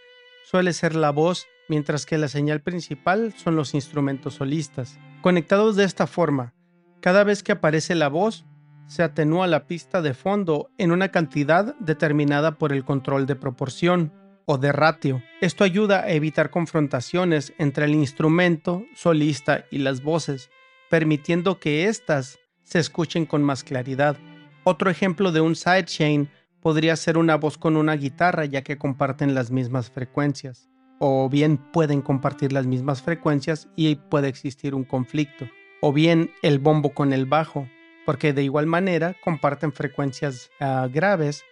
suele 0.46 0.72
ser 0.72 0.96
la 0.96 1.12
voz, 1.12 1.48
mientras 1.68 2.06
que 2.06 2.18
la 2.18 2.30
señal 2.30 2.62
principal 2.62 3.34
son 3.36 3.58
los 3.58 3.74
instrumentos 3.74 4.36
solistas. 4.36 4.98
Conectados 5.22 5.76
de 5.76 5.84
esta 5.84 6.08
forma, 6.08 6.54
cada 7.02 7.26
vez 7.26 7.44
que 7.44 7.52
aparece 7.52 7.94
la 7.94 8.08
voz, 8.08 8.46
se 8.88 9.04
atenúa 9.04 9.48
la 9.48 9.68
pista 9.68 10.02
de 10.02 10.14
fondo 10.14 10.70
en 10.78 10.94
una 10.94 11.10
cantidad 11.10 11.76
determinada 11.80 12.58
por 12.58 12.72
el 12.72 12.86
control 12.86 13.26
de 13.26 13.36
proporción 13.36 14.14
o 14.52 14.58
de 14.58 14.74
ratio. 14.74 15.24
Esto 15.40 15.64
ayuda 15.64 16.02
a 16.02 16.12
evitar 16.12 16.50
confrontaciones 16.50 17.54
entre 17.58 17.86
el 17.86 17.96
instrumento, 17.96 18.84
solista 18.96 19.64
y 19.72 19.78
las 19.78 20.04
voces, 20.04 20.50
permitiendo 20.90 21.58
que 21.58 21.86
éstas 21.88 22.38
se 22.64 22.80
escuchen 22.80 23.26
con 23.26 23.44
más 23.44 23.64
claridad. 23.64 24.18
Otro 24.66 24.90
ejemplo 24.90 25.32
de 25.32 25.40
un 25.40 25.56
sidechain 25.56 26.30
podría 26.60 26.98
ser 26.98 27.18
una 27.18 27.38
voz 27.38 27.58
con 27.58 27.78
una 27.78 27.96
guitarra 27.96 28.44
ya 28.44 28.62
que 28.62 28.78
comparten 28.78 29.34
las 29.34 29.52
mismas 29.52 29.90
frecuencias. 29.90 30.70
O 31.00 31.30
bien 31.30 31.56
pueden 31.56 32.02
compartir 32.02 32.52
las 32.52 32.68
mismas 32.68 33.02
frecuencias 33.02 33.70
y 33.78 33.96
puede 33.96 34.28
existir 34.28 34.76
un 34.76 34.84
conflicto. 34.84 35.48
O 35.80 35.94
bien 35.94 36.30
el 36.42 36.60
bombo 36.60 36.94
con 36.94 37.14
el 37.14 37.26
bajo, 37.26 37.70
porque 38.06 38.34
de 38.34 38.44
igual 38.44 38.68
manera 38.68 39.16
comparten 39.24 39.72
frecuencias 39.72 40.52
ah, 40.60 40.90
graves, 40.92 41.46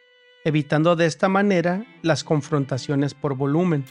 evitando 0.45 0.95
de 0.95 1.05
esta 1.05 1.29
manera 1.29 1.85
las 2.01 2.23
confrontaciones 2.23 3.13
por 3.13 3.35
volumen. 3.35 3.85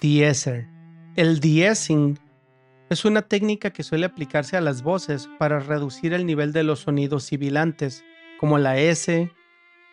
Deesser. 0.00 0.66
El 1.16 1.40
deessing 1.40 2.18
es 2.88 3.04
una 3.04 3.22
técnica 3.22 3.70
que 3.70 3.82
suele 3.82 4.06
aplicarse 4.06 4.56
a 4.56 4.60
las 4.60 4.82
voces 4.82 5.28
para 5.38 5.60
reducir 5.60 6.12
el 6.12 6.26
nivel 6.26 6.52
de 6.52 6.64
los 6.64 6.80
sonidos 6.80 7.24
sibilantes, 7.24 8.04
como 8.38 8.58
la 8.58 8.78
S, 8.78 9.30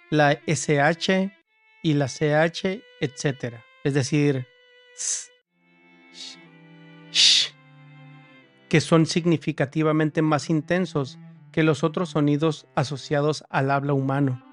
la 0.09 0.39
SH 0.47 1.31
y 1.83 1.93
la 1.93 2.07
CH, 2.07 2.81
etc. 3.01 3.55
Es 3.83 3.93
decir, 3.93 4.47
que 8.69 8.81
son 8.81 9.05
significativamente 9.05 10.21
más 10.21 10.49
intensos 10.49 11.19
que 11.51 11.63
los 11.63 11.83
otros 11.83 12.09
sonidos 12.09 12.67
asociados 12.75 13.43
al 13.49 13.71
habla 13.71 13.93
humano. 13.93 14.46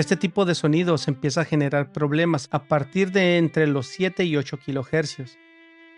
Este 0.00 0.16
tipo 0.16 0.46
de 0.46 0.54
sonidos 0.54 1.08
empieza 1.08 1.42
a 1.42 1.44
generar 1.44 1.92
problemas 1.92 2.48
a 2.52 2.64
partir 2.64 3.12
de 3.12 3.36
entre 3.36 3.66
los 3.66 3.86
7 3.88 4.24
y 4.24 4.34
8 4.34 4.58
kHz. 4.58 5.36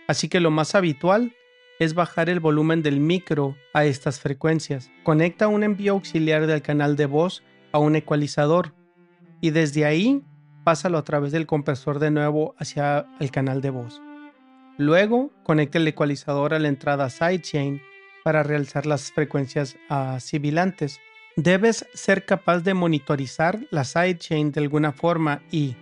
Así 0.09 0.29
que 0.29 0.41
lo 0.41 0.51
más 0.51 0.75
habitual 0.75 1.37
es 1.79 1.95
bajar 1.95 2.29
el 2.29 2.41
volumen 2.41 2.83
del 2.83 2.99
micro 2.99 3.57
a 3.73 3.85
estas 3.85 4.19
frecuencias. 4.19 4.91
Conecta 5.05 5.47
un 5.47 5.63
envío 5.63 5.93
auxiliar 5.93 6.49
del 6.49 6.63
canal 6.63 6.97
de 6.97 7.07
voz 7.07 7.45
a 7.71 7.79
un 7.79 7.95
ecualizador 7.95 8.75
y 9.41 9.51
desde 9.51 9.85
ahí 9.85 10.25
pásalo 10.65 10.99
a 10.99 11.05
través 11.05 11.31
del 11.31 11.47
compresor 11.47 12.01
de 12.01 12.11
nuevo 12.11 12.57
hacia 12.59 13.07
el 13.21 13.31
canal 13.31 13.61
de 13.61 13.71
voz. 13.71 14.03
Luego, 14.79 15.31
conecte 15.45 15.79
el 15.79 15.87
ecualizador 15.87 16.55
a 16.55 16.59
la 16.59 16.67
entrada 16.67 17.09
sidechain 17.09 17.81
para 18.25 18.43
realizar 18.43 18.85
las 18.85 19.13
frecuencias 19.13 19.77
uh, 19.91 20.19
sibilantes. 20.19 20.99
Debes 21.37 21.87
ser 21.95 22.27
capaz 22.27 22.61
de 22.61 22.75
monitorizar 22.75 23.59
la 23.71 23.85
sidechain 23.85 24.53
de 24.53 24.61
alguna 24.61 24.93
forma 24.93 25.41
y, 25.51 25.77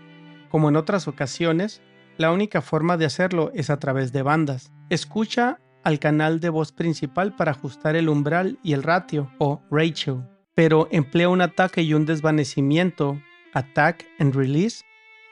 como 0.48 0.68
en 0.68 0.76
otras 0.76 1.08
ocasiones, 1.08 1.82
la 2.18 2.30
única 2.30 2.62
forma 2.62 2.96
de 2.96 3.06
hacerlo 3.06 3.50
es 3.52 3.68
a 3.68 3.78
través 3.80 4.12
de 4.12 4.22
bandas. 4.22 4.72
Escucha 4.90 5.58
al 5.82 5.98
canal 5.98 6.38
de 6.38 6.50
voz 6.50 6.70
principal 6.70 7.34
para 7.34 7.50
ajustar 7.50 7.96
el 7.96 8.08
umbral 8.08 8.60
y 8.62 8.74
el 8.74 8.84
ratio 8.84 9.32
o 9.38 9.60
ratio, 9.72 10.24
pero 10.54 10.86
emplea 10.92 11.28
un 11.28 11.40
ataque 11.40 11.82
y 11.82 11.94
un 11.94 12.06
desvanecimiento, 12.06 13.20
attack 13.52 14.06
and 14.20 14.36
release, 14.36 14.84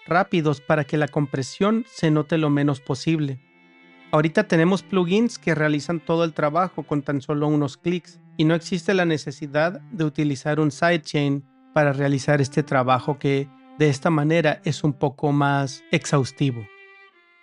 rápidos 0.04 0.60
para 0.60 0.82
que 0.82 0.96
la 0.96 1.06
compresión 1.06 1.84
se 1.86 2.10
note 2.10 2.38
lo 2.38 2.50
menos 2.50 2.80
posible. 2.80 3.38
Ahorita 4.10 4.48
tenemos 4.48 4.82
plugins 4.82 5.38
que 5.38 5.54
realizan 5.54 6.00
todo 6.00 6.24
el 6.24 6.32
trabajo 6.32 6.82
con 6.82 7.02
tan 7.02 7.20
solo 7.20 7.46
unos 7.46 7.76
clics 7.76 8.18
y 8.38 8.44
no 8.44 8.54
existe 8.54 8.94
la 8.94 9.04
necesidad 9.04 9.80
de 9.90 10.04
utilizar 10.04 10.60
un 10.60 10.70
sidechain 10.70 11.44
para 11.74 11.92
realizar 11.92 12.40
este 12.40 12.62
trabajo 12.62 13.18
que 13.18 13.48
de 13.78 13.88
esta 13.88 14.10
manera 14.10 14.62
es 14.64 14.84
un 14.84 14.92
poco 14.92 15.32
más 15.32 15.82
exhaustivo. 15.90 16.64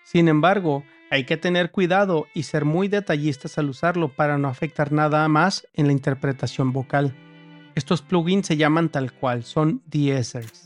Sin 0.04 0.30
embargo, 0.30 0.84
hay 1.12 1.25
que 1.25 1.36
tener 1.38 1.72
cuidado 1.72 2.28
y 2.34 2.44
ser 2.44 2.64
muy 2.64 2.88
detallistas 2.88 3.58
al 3.58 3.70
usarlo 3.70 4.08
para 4.16 4.38
no 4.38 4.48
afectar 4.48 4.94
nada 4.94 5.28
más 5.28 5.68
en 5.74 5.88
la 5.88 5.92
interpretación 5.92 6.72
vocal. 6.72 7.14
Estos 7.75 8.02
plugins 8.02 8.48
se 8.48 8.58
llaman 8.58 8.88
tal 8.88 9.12
cual, 9.12 9.44
son 9.44 9.84
deessers. 9.88 10.64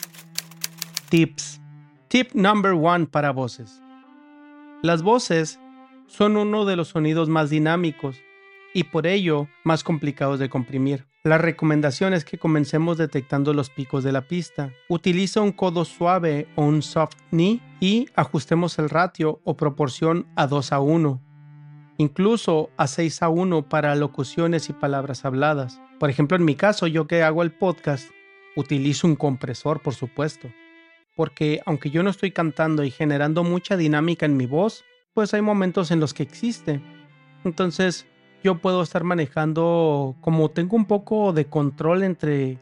Tips. 1.10 1.60
Tip 2.08 2.34
number 2.36 2.74
one 2.74 3.08
para 3.08 3.32
voces. 3.32 3.82
Las 4.84 5.02
voces 5.02 5.60
son 6.06 6.38
uno 6.38 6.66
de 6.66 6.76
los 6.76 6.90
sonidos 6.90 7.30
más 7.30 7.50
dinámicos 7.50 8.22
y 8.74 8.86
por 8.86 9.08
ello 9.08 9.48
más 9.64 9.84
complicados 9.84 10.40
de 10.40 10.50
comprimir. 10.50 11.08
La 11.24 11.38
recomendación 11.38 12.14
es 12.14 12.24
que 12.24 12.38
comencemos 12.38 12.98
detectando 12.98 13.54
los 13.54 13.70
picos 13.70 14.04
de 14.04 14.14
la 14.14 14.22
pista. 14.22 14.72
Utiliza 14.88 15.42
un 15.42 15.52
codo 15.52 15.84
suave 15.84 16.48
o 16.56 16.64
un 16.64 16.82
soft 16.82 17.18
knee 17.32 17.62
y 17.82 18.08
ajustemos 18.16 18.80
el 18.80 18.90
ratio 18.90 19.42
o 19.44 19.58
proporción 19.58 20.28
a 20.36 20.48
2 20.48 20.72
a 20.72 20.80
1, 20.80 21.22
incluso 21.98 22.70
a 22.78 22.88
6 22.88 23.22
a 23.22 23.30
1 23.30 23.68
para 23.68 23.96
locuciones 23.96 24.70
y 24.70 24.74
palabras 24.74 25.26
habladas. 25.26 25.82
Por 26.00 26.10
ejemplo, 26.10 26.38
en 26.38 26.46
mi 26.46 26.56
caso, 26.56 26.88
yo 26.88 27.06
que 27.06 27.22
hago 27.22 27.44
el 27.44 27.52
podcast, 27.52 28.10
utilizo 28.56 29.06
un 29.06 29.18
compresor, 29.18 29.82
por 29.82 29.96
supuesto, 29.96 30.50
porque 31.18 31.60
aunque 31.66 31.90
yo 31.90 32.02
no 32.02 32.10
estoy 32.10 32.32
cantando 32.32 32.86
y 32.86 32.92
generando 32.92 33.44
mucha 33.44 33.76
dinámica 33.76 34.26
en 34.26 34.38
mi 34.38 34.46
voz, 34.46 34.86
pues 35.14 35.34
hay 35.34 35.42
momentos 35.42 35.92
en 35.92 36.00
los 36.00 36.14
que 36.14 36.24
existe. 36.24 36.82
Entonces, 37.44 38.08
yo 38.44 38.60
puedo 38.60 38.82
estar 38.82 39.04
manejando, 39.04 40.16
como 40.22 40.50
tengo 40.50 40.76
un 40.76 40.86
poco 40.86 41.34
de 41.34 41.46
control 41.46 42.04
entre, 42.04 42.60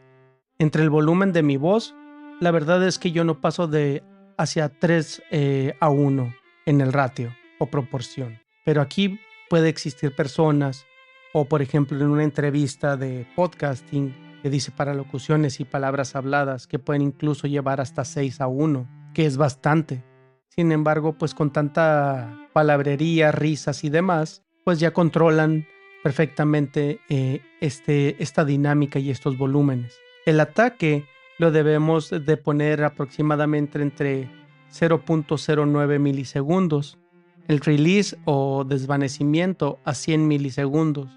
entre 0.58 0.82
el 0.82 0.90
volumen 0.90 1.32
de 1.32 1.42
mi 1.42 1.56
voz, 1.56 1.94
la 2.40 2.50
verdad 2.50 2.86
es 2.86 2.98
que 2.98 3.12
yo 3.12 3.24
no 3.24 3.40
paso 3.40 3.66
de 3.66 4.02
hacia 4.36 4.68
3 4.68 5.22
eh, 5.30 5.74
a 5.80 5.88
1 5.88 6.34
en 6.66 6.80
el 6.80 6.92
ratio 6.92 7.34
o 7.58 7.66
proporción. 7.66 8.40
Pero 8.64 8.80
aquí 8.80 9.20
puede 9.48 9.68
existir 9.68 10.14
personas, 10.14 10.86
o 11.32 11.46
por 11.46 11.62
ejemplo 11.62 11.98
en 11.98 12.10
una 12.10 12.24
entrevista 12.24 12.96
de 12.96 13.26
podcasting 13.34 14.14
que 14.42 14.50
dice 14.50 14.70
para 14.70 14.94
locuciones 14.94 15.60
y 15.60 15.64
palabras 15.64 16.14
habladas 16.14 16.66
que 16.66 16.78
pueden 16.78 17.02
incluso 17.02 17.46
llevar 17.46 17.80
hasta 17.80 18.04
6 18.04 18.40
a 18.40 18.46
1, 18.46 18.88
que 19.14 19.26
es 19.26 19.36
bastante. 19.36 20.04
Sin 20.48 20.72
embargo, 20.72 21.18
pues 21.18 21.34
con 21.34 21.52
tanta 21.52 22.48
palabrería, 22.52 23.32
risas 23.32 23.84
y 23.84 23.90
demás, 23.90 24.44
pues 24.64 24.80
ya 24.80 24.92
controlan 24.92 25.66
perfectamente 26.02 27.00
eh, 27.08 27.40
este, 27.60 28.22
esta 28.22 28.44
dinámica 28.44 28.98
y 28.98 29.10
estos 29.10 29.36
volúmenes. 29.36 29.98
El 30.26 30.40
ataque 30.40 31.04
lo 31.38 31.50
debemos 31.50 32.10
de 32.10 32.36
poner 32.36 32.84
aproximadamente 32.84 33.80
entre 33.80 34.28
0.09 34.72 35.98
milisegundos, 35.98 36.98
el 37.46 37.60
release 37.60 38.16
o 38.24 38.64
desvanecimiento 38.64 39.78
a 39.84 39.94
100 39.94 40.28
milisegundos 40.28 41.08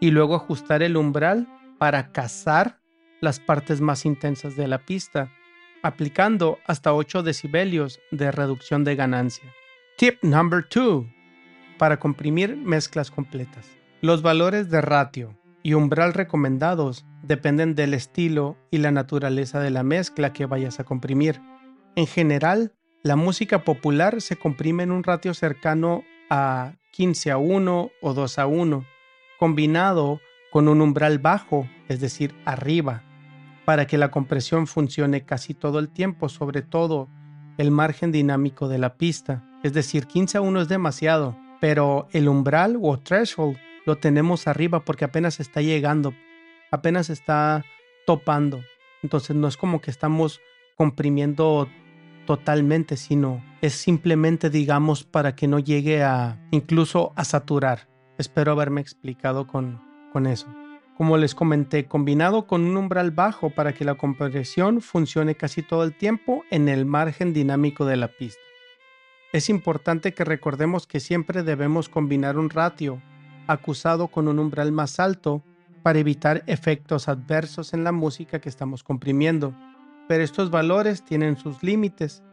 y 0.00 0.10
luego 0.10 0.34
ajustar 0.34 0.82
el 0.82 0.96
umbral 0.96 1.48
para 1.78 2.12
cazar 2.12 2.80
las 3.20 3.40
partes 3.40 3.80
más 3.80 4.04
intensas 4.04 4.56
de 4.56 4.68
la 4.68 4.84
pista, 4.84 5.32
aplicando 5.82 6.58
hasta 6.66 6.92
8 6.92 7.22
decibelios 7.22 8.00
de 8.10 8.30
reducción 8.30 8.84
de 8.84 8.96
ganancia. 8.96 9.44
Tip 9.96 10.22
number 10.22 10.66
2 10.74 11.04
para 11.80 11.98
comprimir 11.98 12.58
mezclas 12.58 13.10
completas. 13.10 13.66
Los 14.02 14.20
valores 14.20 14.68
de 14.68 14.82
ratio 14.82 15.38
y 15.62 15.72
umbral 15.72 16.12
recomendados 16.12 17.06
dependen 17.22 17.74
del 17.74 17.94
estilo 17.94 18.58
y 18.70 18.76
la 18.76 18.90
naturaleza 18.90 19.60
de 19.60 19.70
la 19.70 19.82
mezcla 19.82 20.34
que 20.34 20.44
vayas 20.44 20.78
a 20.78 20.84
comprimir. 20.84 21.40
En 21.96 22.06
general, 22.06 22.74
la 23.02 23.16
música 23.16 23.64
popular 23.64 24.20
se 24.20 24.36
comprime 24.36 24.82
en 24.82 24.92
un 24.92 25.04
ratio 25.04 25.32
cercano 25.32 26.04
a 26.28 26.74
15 26.92 27.30
a 27.30 27.38
1 27.38 27.90
o 28.02 28.12
2 28.12 28.38
a 28.38 28.46
1, 28.46 28.84
combinado 29.38 30.20
con 30.52 30.68
un 30.68 30.82
umbral 30.82 31.18
bajo, 31.18 31.66
es 31.88 31.98
decir, 31.98 32.34
arriba, 32.44 33.04
para 33.64 33.86
que 33.86 33.96
la 33.96 34.10
compresión 34.10 34.66
funcione 34.66 35.24
casi 35.24 35.54
todo 35.54 35.78
el 35.78 35.88
tiempo, 35.88 36.28
sobre 36.28 36.60
todo 36.60 37.08
el 37.56 37.70
margen 37.70 38.12
dinámico 38.12 38.68
de 38.68 38.76
la 38.76 38.98
pista. 38.98 39.48
Es 39.62 39.72
decir, 39.72 40.06
15 40.06 40.36
a 40.36 40.40
1 40.42 40.60
es 40.60 40.68
demasiado, 40.68 41.38
pero 41.60 42.08
el 42.12 42.28
umbral 42.28 42.78
o 42.80 42.98
threshold 42.98 43.58
lo 43.86 43.96
tenemos 43.96 44.46
arriba 44.46 44.84
porque 44.84 45.04
apenas 45.04 45.40
está 45.40 45.60
llegando, 45.60 46.14
apenas 46.70 47.10
está 47.10 47.64
topando. 48.06 48.62
Entonces 49.02 49.36
no 49.36 49.48
es 49.48 49.56
como 49.56 49.80
que 49.80 49.90
estamos 49.90 50.40
comprimiendo 50.76 51.68
totalmente, 52.26 52.96
sino 52.96 53.44
es 53.60 53.74
simplemente, 53.74 54.50
digamos, 54.50 55.04
para 55.04 55.34
que 55.34 55.48
no 55.48 55.58
llegue 55.58 56.02
a 56.02 56.38
incluso 56.50 57.12
a 57.16 57.24
saturar. 57.24 57.88
Espero 58.18 58.52
haberme 58.52 58.80
explicado 58.80 59.46
con, 59.46 59.80
con 60.12 60.26
eso. 60.26 60.46
Como 60.96 61.16
les 61.16 61.34
comenté, 61.34 61.86
combinado 61.86 62.46
con 62.46 62.62
un 62.64 62.76
umbral 62.76 63.10
bajo 63.10 63.50
para 63.50 63.72
que 63.72 63.86
la 63.86 63.94
compresión 63.94 64.82
funcione 64.82 65.34
casi 65.34 65.62
todo 65.62 65.82
el 65.82 65.96
tiempo 65.96 66.44
en 66.50 66.68
el 66.68 66.84
margen 66.84 67.32
dinámico 67.32 67.86
de 67.86 67.96
la 67.96 68.08
pista. 68.08 68.40
Es 69.32 69.48
importante 69.48 70.12
que 70.12 70.24
recordemos 70.24 70.88
que 70.88 70.98
siempre 70.98 71.44
debemos 71.44 71.88
combinar 71.88 72.36
un 72.36 72.50
ratio 72.50 73.00
acusado 73.46 74.08
con 74.08 74.26
un 74.26 74.40
umbral 74.40 74.72
más 74.72 74.98
alto 74.98 75.44
para 75.84 76.00
evitar 76.00 76.42
efectos 76.46 77.08
adversos 77.08 77.72
en 77.72 77.84
la 77.84 77.92
música 77.92 78.40
que 78.40 78.48
estamos 78.48 78.82
comprimiendo, 78.82 79.54
pero 80.08 80.24
estos 80.24 80.50
valores 80.50 81.04
tienen 81.04 81.36
sus 81.36 81.62
límites. 81.62 82.24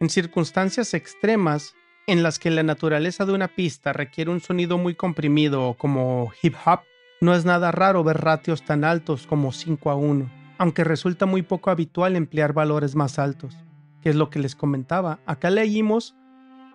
En 0.00 0.10
circunstancias 0.10 0.92
extremas, 0.92 1.74
en 2.06 2.22
las 2.22 2.38
que 2.38 2.50
la 2.50 2.62
naturaleza 2.62 3.24
de 3.24 3.32
una 3.32 3.48
pista 3.48 3.94
requiere 3.94 4.30
un 4.30 4.40
sonido 4.40 4.76
muy 4.76 4.94
comprimido 4.94 5.76
como 5.78 6.30
hip 6.42 6.54
hop, 6.66 6.80
no 7.22 7.34
es 7.34 7.46
nada 7.46 7.72
raro 7.72 8.04
ver 8.04 8.18
ratios 8.18 8.62
tan 8.62 8.84
altos 8.84 9.26
como 9.26 9.50
5 9.50 9.90
a 9.90 9.94
1, 9.94 10.30
aunque 10.58 10.84
resulta 10.84 11.24
muy 11.24 11.40
poco 11.40 11.70
habitual 11.70 12.16
emplear 12.16 12.52
valores 12.52 12.94
más 12.94 13.18
altos, 13.18 13.56
que 14.02 14.10
es 14.10 14.16
lo 14.16 14.30
que 14.30 14.38
les 14.38 14.54
comentaba. 14.54 15.20
Acá 15.26 15.50
leímos 15.50 16.16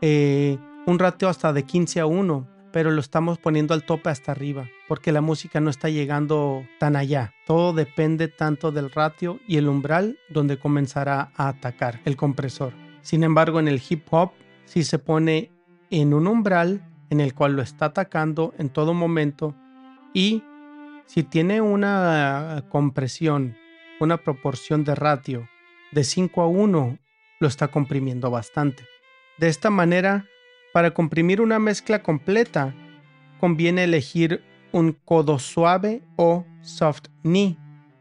eh, 0.02 0.58
un 0.86 1.00
ratio 1.00 1.30
hasta 1.30 1.54
de 1.54 1.64
15 1.64 2.00
a 2.02 2.06
1, 2.06 2.48
pero 2.72 2.92
lo 2.92 3.00
estamos 3.00 3.38
poniendo 3.38 3.74
al 3.74 3.86
tope 3.86 4.10
hasta 4.10 4.32
arriba, 4.32 4.68
porque 4.88 5.12
la 5.12 5.22
música 5.22 5.60
no 5.60 5.70
está 5.70 5.90
llegando 5.90 6.66
tan 6.80 6.96
allá. 6.96 7.34
Todo 7.46 7.74
depende 7.74 8.28
tanto 8.28 8.72
del 8.72 8.92
ratio 8.92 9.40
y 9.48 9.58
el 9.58 9.68
umbral 9.68 10.18
donde 10.30 10.58
comenzará 10.58 11.32
a 11.36 11.50
atacar 11.50 12.02
el 12.06 12.18
compresor. 12.18 12.74
Sin 13.02 13.24
embargo, 13.24 13.60
en 13.60 13.68
el 13.68 13.82
hip 13.88 14.08
hop, 14.12 14.32
si 14.66 14.84
se 14.84 15.00
pone 15.00 15.52
en 15.90 16.14
un 16.14 16.28
umbral 16.28 16.90
en 17.10 17.20
el 17.20 17.34
cual 17.34 17.56
lo 17.56 17.62
está 17.62 17.86
atacando 17.86 18.54
en 18.58 18.70
todo 18.70 18.94
momento 18.94 19.56
y 20.14 20.44
si 21.06 21.24
tiene 21.24 21.62
una 21.62 22.66
compresión, 22.70 23.56
una 24.00 24.18
proporción 24.18 24.84
de 24.84 24.96
ratio 24.96 25.48
de 25.92 26.04
5 26.04 26.42
a 26.42 26.48
1, 26.48 26.98
lo 27.44 27.50
está 27.50 27.68
comprimiendo 27.68 28.32
bastante. 28.32 28.88
De 29.38 29.50
esta 29.50 29.70
manera, 29.70 30.26
para 30.72 30.92
comprimir 30.92 31.42
una 31.42 31.60
mezcla 31.60 32.02
completa, 32.02 32.74
conviene 33.40 33.84
elegir 33.84 34.42
un 34.72 34.94
codo 34.94 35.40
suave 35.40 36.02
o 36.16 36.46
soft 36.62 37.10
knee. 37.22 37.58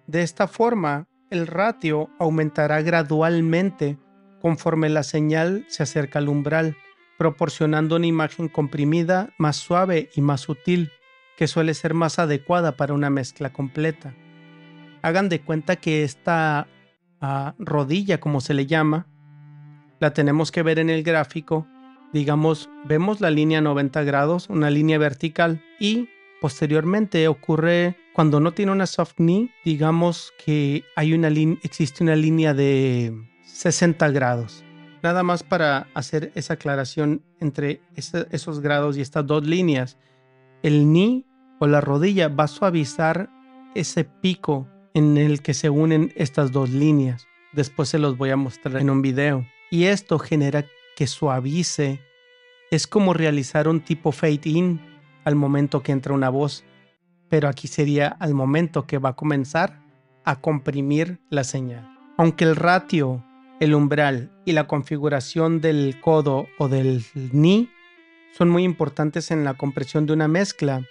De 0.06 0.22
esta 0.22 0.46
forma, 0.46 1.08
el 1.28 1.48
ratio 1.48 2.08
aumentará 2.20 2.82
gradualmente 2.82 3.98
conforme 4.40 4.88
la 4.88 5.02
señal 5.02 5.64
se 5.68 5.82
acerca 5.82 6.20
al 6.20 6.28
umbral, 6.28 6.76
proporcionando 7.18 7.96
una 7.96 8.06
imagen 8.06 8.48
comprimida 8.48 9.30
más 9.38 9.56
suave 9.56 10.08
y 10.14 10.20
más 10.20 10.42
sutil, 10.42 10.92
que 11.36 11.48
suele 11.48 11.74
ser 11.74 11.94
más 11.94 12.20
adecuada 12.20 12.76
para 12.76 12.94
una 12.94 13.10
mezcla 13.10 13.52
completa. 13.52 14.14
Hagan 15.02 15.28
de 15.28 15.40
cuenta 15.40 15.76
que 15.76 16.04
esta 16.04 16.68
ah, 17.20 17.54
rodilla, 17.58 18.20
como 18.20 18.40
se 18.40 18.54
le 18.54 18.66
llama, 18.66 19.08
la 20.02 20.12
tenemos 20.12 20.52
que 20.52 20.62
ver 20.62 20.78
en 20.78 20.90
el 20.90 21.02
gráfico 21.02 21.66
digamos, 22.12 22.68
vemos 22.84 23.20
la 23.20 23.30
línea 23.30 23.60
90 23.60 24.02
grados, 24.04 24.48
una 24.48 24.70
línea 24.70 24.98
vertical, 24.98 25.62
y 25.80 26.08
posteriormente 26.40 27.26
ocurre 27.28 27.96
cuando 28.14 28.40
no 28.40 28.52
tiene 28.52 28.72
una 28.72 28.86
soft 28.86 29.14
knee, 29.16 29.50
digamos 29.64 30.32
que 30.44 30.84
hay 30.96 31.14
una 31.14 31.28
existe 31.62 32.04
una 32.04 32.16
línea 32.16 32.52
de 32.52 33.14
60 33.44 34.10
grados. 34.10 34.64
Nada 35.02 35.22
más 35.22 35.42
para 35.42 35.88
hacer 35.94 36.30
esa 36.34 36.54
aclaración 36.54 37.22
entre 37.40 37.80
esos 37.96 38.60
grados 38.60 38.96
y 38.96 39.00
estas 39.00 39.26
dos 39.26 39.44
líneas. 39.44 39.98
El 40.62 40.84
knee 40.84 41.24
o 41.58 41.66
la 41.66 41.80
rodilla 41.80 42.28
va 42.28 42.44
a 42.44 42.48
suavizar 42.48 43.28
ese 43.74 44.04
pico 44.04 44.68
en 44.94 45.16
el 45.16 45.42
que 45.42 45.54
se 45.54 45.70
unen 45.70 46.12
estas 46.14 46.52
dos 46.52 46.70
líneas. 46.70 47.26
Después 47.52 47.88
se 47.88 47.98
los 47.98 48.16
voy 48.16 48.30
a 48.30 48.36
mostrar 48.36 48.76
en 48.76 48.90
un 48.90 49.02
video. 49.02 49.44
Y 49.72 49.86
esto 49.86 50.18
genera 50.18 50.66
que 50.96 51.06
suavice. 51.06 51.98
Es 52.70 52.86
como 52.86 53.14
realizar 53.14 53.68
un 53.68 53.80
tipo 53.80 54.12
fade 54.12 54.40
in 54.44 54.78
al 55.24 55.34
momento 55.34 55.82
que 55.82 55.92
entra 55.92 56.12
una 56.12 56.28
voz. 56.28 56.62
Pero 57.30 57.48
aquí 57.48 57.68
sería 57.68 58.08
al 58.08 58.34
momento 58.34 58.86
que 58.86 58.98
va 58.98 59.08
a 59.08 59.16
comenzar 59.16 59.82
a 60.24 60.42
comprimir 60.42 61.20
la 61.30 61.42
señal. 61.42 61.88
Aunque 62.18 62.44
el 62.44 62.54
ratio, 62.54 63.24
el 63.60 63.74
umbral 63.74 64.30
y 64.44 64.52
la 64.52 64.66
configuración 64.66 65.62
del 65.62 65.98
codo 66.02 66.48
o 66.58 66.68
del 66.68 67.02
ni 67.32 67.70
son 68.36 68.50
muy 68.50 68.64
importantes 68.64 69.30
en 69.30 69.42
la 69.42 69.54
compresión 69.54 70.04
de 70.04 70.12
una 70.12 70.28
mezcla, 70.28 70.86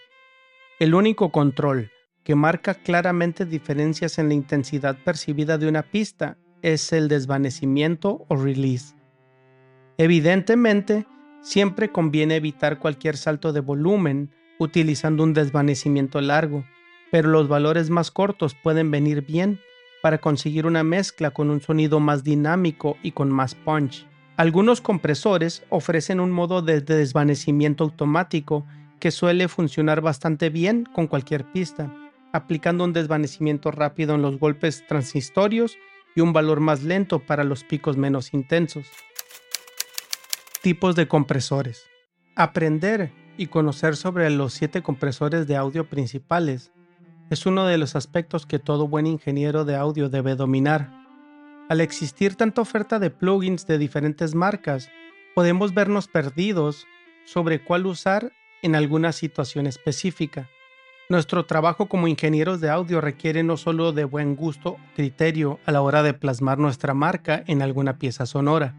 el 0.79 0.95
único 0.95 1.31
control 1.31 1.91
que 2.23 2.33
marca 2.33 2.73
claramente 2.73 3.45
diferencias 3.45 4.17
en 4.17 4.29
la 4.29 4.33
intensidad 4.33 4.97
percibida 5.03 5.59
de 5.59 5.67
una 5.67 5.83
pista 5.83 6.39
es 6.61 6.93
el 6.93 7.07
desvanecimiento 7.07 8.25
o 8.27 8.35
release. 8.35 8.95
Evidentemente, 9.97 11.05
siempre 11.41 11.91
conviene 11.91 12.35
evitar 12.35 12.79
cualquier 12.79 13.17
salto 13.17 13.53
de 13.53 13.59
volumen 13.59 14.31
utilizando 14.59 15.23
un 15.23 15.33
desvanecimiento 15.33 16.21
largo, 16.21 16.63
pero 17.11 17.29
los 17.29 17.47
valores 17.47 17.89
más 17.89 18.11
cortos 18.11 18.55
pueden 18.55 18.91
venir 18.91 19.25
bien 19.25 19.59
para 20.01 20.19
conseguir 20.19 20.65
una 20.65 20.83
mezcla 20.83 21.31
con 21.31 21.49
un 21.49 21.61
sonido 21.61 21.99
más 21.99 22.23
dinámico 22.23 22.97
y 23.03 23.11
con 23.11 23.29
más 23.29 23.55
punch. 23.55 24.07
Algunos 24.37 24.81
compresores 24.81 25.63
ofrecen 25.69 26.19
un 26.19 26.31
modo 26.31 26.61
de 26.61 26.81
desvanecimiento 26.81 27.83
automático 27.83 28.65
que 28.99 29.11
suele 29.11 29.47
funcionar 29.47 30.01
bastante 30.01 30.49
bien 30.49 30.85
con 30.85 31.07
cualquier 31.07 31.45
pista, 31.51 31.93
aplicando 32.33 32.83
un 32.83 32.93
desvanecimiento 32.93 33.71
rápido 33.71 34.15
en 34.15 34.21
los 34.21 34.39
golpes 34.39 34.85
transistorios 34.87 35.77
y 36.15 36.21
un 36.21 36.33
valor 36.33 36.59
más 36.59 36.83
lento 36.83 37.19
para 37.19 37.43
los 37.43 37.63
picos 37.63 37.97
menos 37.97 38.33
intensos. 38.33 38.87
Tipos 40.61 40.95
de 40.95 41.07
compresores. 41.07 41.87
Aprender 42.35 43.11
y 43.37 43.47
conocer 43.47 43.95
sobre 43.95 44.29
los 44.29 44.53
siete 44.53 44.81
compresores 44.81 45.47
de 45.47 45.55
audio 45.55 45.89
principales 45.89 46.71
es 47.29 47.45
uno 47.45 47.65
de 47.65 47.77
los 47.77 47.95
aspectos 47.95 48.45
que 48.45 48.59
todo 48.59 48.87
buen 48.87 49.07
ingeniero 49.07 49.63
de 49.63 49.75
audio 49.75 50.09
debe 50.09 50.35
dominar. 50.35 50.91
Al 51.69 51.79
existir 51.79 52.35
tanta 52.35 52.61
oferta 52.61 52.99
de 52.99 53.09
plugins 53.09 53.65
de 53.65 53.77
diferentes 53.77 54.35
marcas, 54.35 54.89
podemos 55.33 55.73
vernos 55.73 56.09
perdidos 56.09 56.85
sobre 57.25 57.63
cuál 57.63 57.85
usar 57.85 58.33
en 58.61 58.75
alguna 58.75 59.13
situación 59.13 59.65
específica. 59.67 60.49
Nuestro 61.11 61.45
trabajo 61.45 61.89
como 61.89 62.07
ingenieros 62.07 62.61
de 62.61 62.69
audio 62.69 63.01
requiere 63.01 63.43
no 63.43 63.57
solo 63.57 63.91
de 63.91 64.05
buen 64.05 64.37
gusto 64.37 64.77
criterio 64.95 65.59
a 65.65 65.73
la 65.73 65.81
hora 65.81 66.03
de 66.03 66.13
plasmar 66.13 66.57
nuestra 66.57 66.93
marca 66.93 67.43
en 67.47 67.61
alguna 67.61 67.97
pieza 67.97 68.25
sonora. 68.25 68.75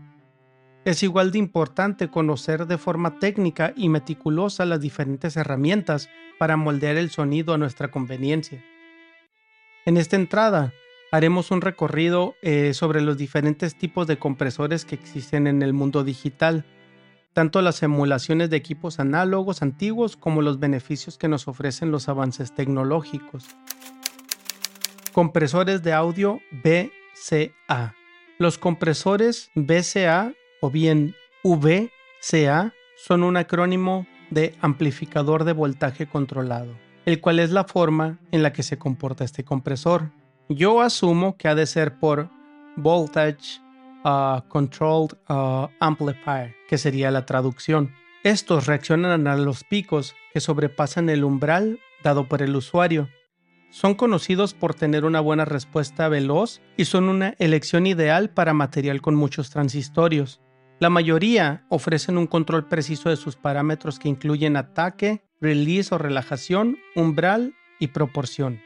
Es 0.87 1.03
igual 1.03 1.31
de 1.31 1.37
importante 1.37 2.09
conocer 2.09 2.67
de 2.67 2.79
forma 2.79 3.19
técnica 3.19 3.75
y 3.77 3.91
meticulosa 3.91 4.65
las 4.65 4.81
diferentes 4.81 5.37
herramientas 5.37 6.09
para 6.39 6.57
moldear 6.57 6.97
el 6.97 7.11
sonido 7.11 7.53
a 7.53 7.59
nuestra 7.59 7.91
conveniencia. 7.91 8.65
En 9.85 9.99
esta 9.99 10.17
entrada 10.17 10.73
haremos 11.11 11.51
un 11.51 11.61
recorrido 11.61 12.35
eh, 12.41 12.73
sobre 12.73 13.03
los 13.03 13.19
diferentes 13.19 13.77
tipos 13.77 14.07
de 14.07 14.19
compresores 14.19 14.87
que 14.87 14.95
existen 14.95 15.47
en 15.47 15.61
el 15.61 15.75
mundo 15.75 16.03
digital 16.03 16.65
tanto 17.33 17.63
las 17.63 17.83
emulaciones 17.83 18.51
de 18.51 18.57
equipos 18.57 19.01
análogos 19.01 19.63
antiguos 19.63 20.17
como 20.17 20.43
los 20.43 20.59
beneficios 20.59 21.17
que 21.17 21.29
nos 21.29 21.49
ofrecen 21.49 21.91
los 21.91 22.09
avances 22.09 22.55
tecnológicos. 22.55 23.47
Compresores 25.13 25.83
de 25.83 25.93
audio 25.93 26.41
BCA. 26.51 27.95
Los 28.39 28.59
compresores 28.59 29.51
BCA 29.55 30.33
o 30.61 30.71
bien 30.71 31.15
VCA 31.43 32.73
son 32.97 33.23
un 33.23 33.37
acrónimo 33.37 34.07
de 34.31 34.55
amplificador 34.61 35.45
de 35.45 35.53
voltaje 35.53 36.07
controlado, 36.07 36.75
el 37.05 37.21
cual 37.21 37.39
es 37.39 37.51
la 37.51 37.65
forma 37.65 38.19
en 38.31 38.43
la 38.43 38.53
que 38.53 38.63
se 38.63 38.79
comporta 38.79 39.25
este 39.25 39.45
compresor. 39.45 40.11
Yo 40.49 40.81
asumo 40.81 41.37
que 41.37 41.49
ha 41.49 41.55
de 41.55 41.67
ser 41.67 41.99
por 41.99 42.31
Voltage 42.77 43.61
Controlled 44.49 45.17
Amplifier, 45.81 46.55
que 46.69 46.79
sería 46.79 47.11
la 47.11 47.27
traducción. 47.27 47.95
Estos 48.25 48.67
reaccionan 48.67 49.27
a 49.27 49.37
los 49.37 49.65
picos 49.65 50.15
que 50.33 50.41
sobrepasan 50.41 51.09
el 51.09 51.25
umbral 51.25 51.81
dado 52.03 52.29
por 52.29 52.43
el 52.43 52.55
usuario. 52.55 53.09
Son 53.71 53.95
conocidos 53.95 54.55
por 54.55 54.75
tener 54.75 55.05
una 55.05 55.21
buena 55.21 55.45
respuesta 55.45 56.09
veloz 56.09 56.61
y 56.77 56.85
son 56.85 57.09
una 57.09 57.35
elección 57.39 57.87
ideal 57.87 58.31
para 58.31 58.53
material 58.53 59.01
con 59.01 59.15
muchos 59.15 59.51
transistorios. 59.51 60.41
La 60.79 60.91
mayoría 60.91 61.65
ofrecen 61.69 62.19
un 62.19 62.27
control 62.27 62.69
preciso 62.69 63.09
de 63.09 63.17
sus 63.17 63.37
parámetros 63.37 63.99
que 63.99 64.09
incluyen 64.09 64.57
ataque, 64.57 65.23
release 65.41 65.95
o 65.95 65.99
relajación, 65.99 66.77
umbral 66.97 67.55
y 67.79 67.89
proporción, 67.89 68.61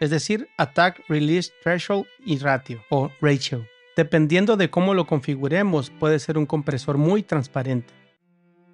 es 0.00 0.10
decir, 0.10 0.48
attack, 0.58 1.02
release, 1.08 1.50
threshold 1.62 2.06
y 2.24 2.38
ratio 2.38 2.82
o 2.90 3.10
ratio. 3.20 3.66
Dependiendo 3.96 4.56
de 4.56 4.70
cómo 4.70 4.94
lo 4.94 5.06
configuremos, 5.06 5.90
puede 5.90 6.18
ser 6.18 6.38
un 6.38 6.46
compresor 6.46 6.96
muy 6.96 7.22
transparente. 7.22 7.92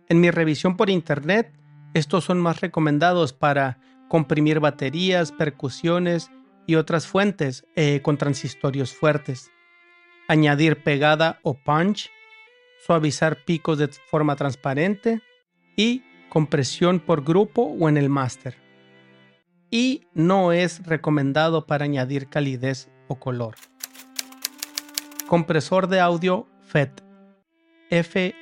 En 0.08 0.20
mi 0.20 0.30
revisión 0.30 0.76
por 0.76 0.90
internet, 0.90 1.52
estos 1.92 2.24
son 2.24 2.38
más 2.38 2.60
recomendados 2.60 3.32
para 3.32 3.78
comprimir 4.08 4.60
baterías, 4.60 5.32
percusiones 5.32 6.30
y 6.66 6.76
otras 6.76 7.06
fuentes 7.06 7.66
eh, 7.74 8.00
con 8.02 8.16
transistorios 8.16 8.94
fuertes, 8.94 9.50
añadir 10.28 10.82
pegada 10.82 11.40
o 11.42 11.54
punch, 11.54 12.10
suavizar 12.86 13.44
picos 13.44 13.78
de 13.78 13.88
forma 13.88 14.36
transparente 14.36 15.20
y 15.76 16.04
compresión 16.28 17.00
por 17.00 17.24
grupo 17.24 17.62
o 17.62 17.88
en 17.88 17.96
el 17.96 18.08
máster. 18.08 18.56
Y 19.70 20.06
no 20.14 20.52
es 20.52 20.86
recomendado 20.86 21.66
para 21.66 21.84
añadir 21.84 22.28
calidez 22.28 22.88
o 23.08 23.18
color. 23.18 23.56
Compresor 25.28 25.88
de 25.88 26.00
audio 26.00 26.48
FET. 26.62 27.04
FET. 27.90 28.34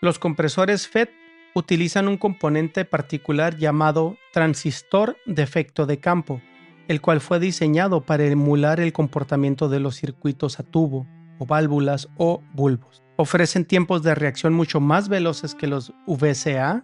Los 0.00 0.18
compresores 0.18 0.88
FET 0.88 1.10
utilizan 1.54 2.08
un 2.08 2.16
componente 2.16 2.86
particular 2.86 3.58
llamado 3.58 4.16
transistor 4.32 5.18
de 5.26 5.42
efecto 5.42 5.84
de 5.84 6.00
campo, 6.00 6.40
el 6.88 7.02
cual 7.02 7.20
fue 7.20 7.38
diseñado 7.38 8.00
para 8.00 8.24
emular 8.24 8.80
el 8.80 8.94
comportamiento 8.94 9.68
de 9.68 9.80
los 9.80 9.96
circuitos 9.96 10.58
a 10.58 10.62
tubo, 10.62 11.06
o 11.38 11.44
válvulas 11.44 12.08
o 12.16 12.42
bulbos. 12.54 13.02
Ofrecen 13.16 13.66
tiempos 13.66 14.02
de 14.02 14.14
reacción 14.14 14.54
mucho 14.54 14.80
más 14.80 15.10
veloces 15.10 15.54
que 15.54 15.66
los 15.66 15.92
VCA. 16.06 16.82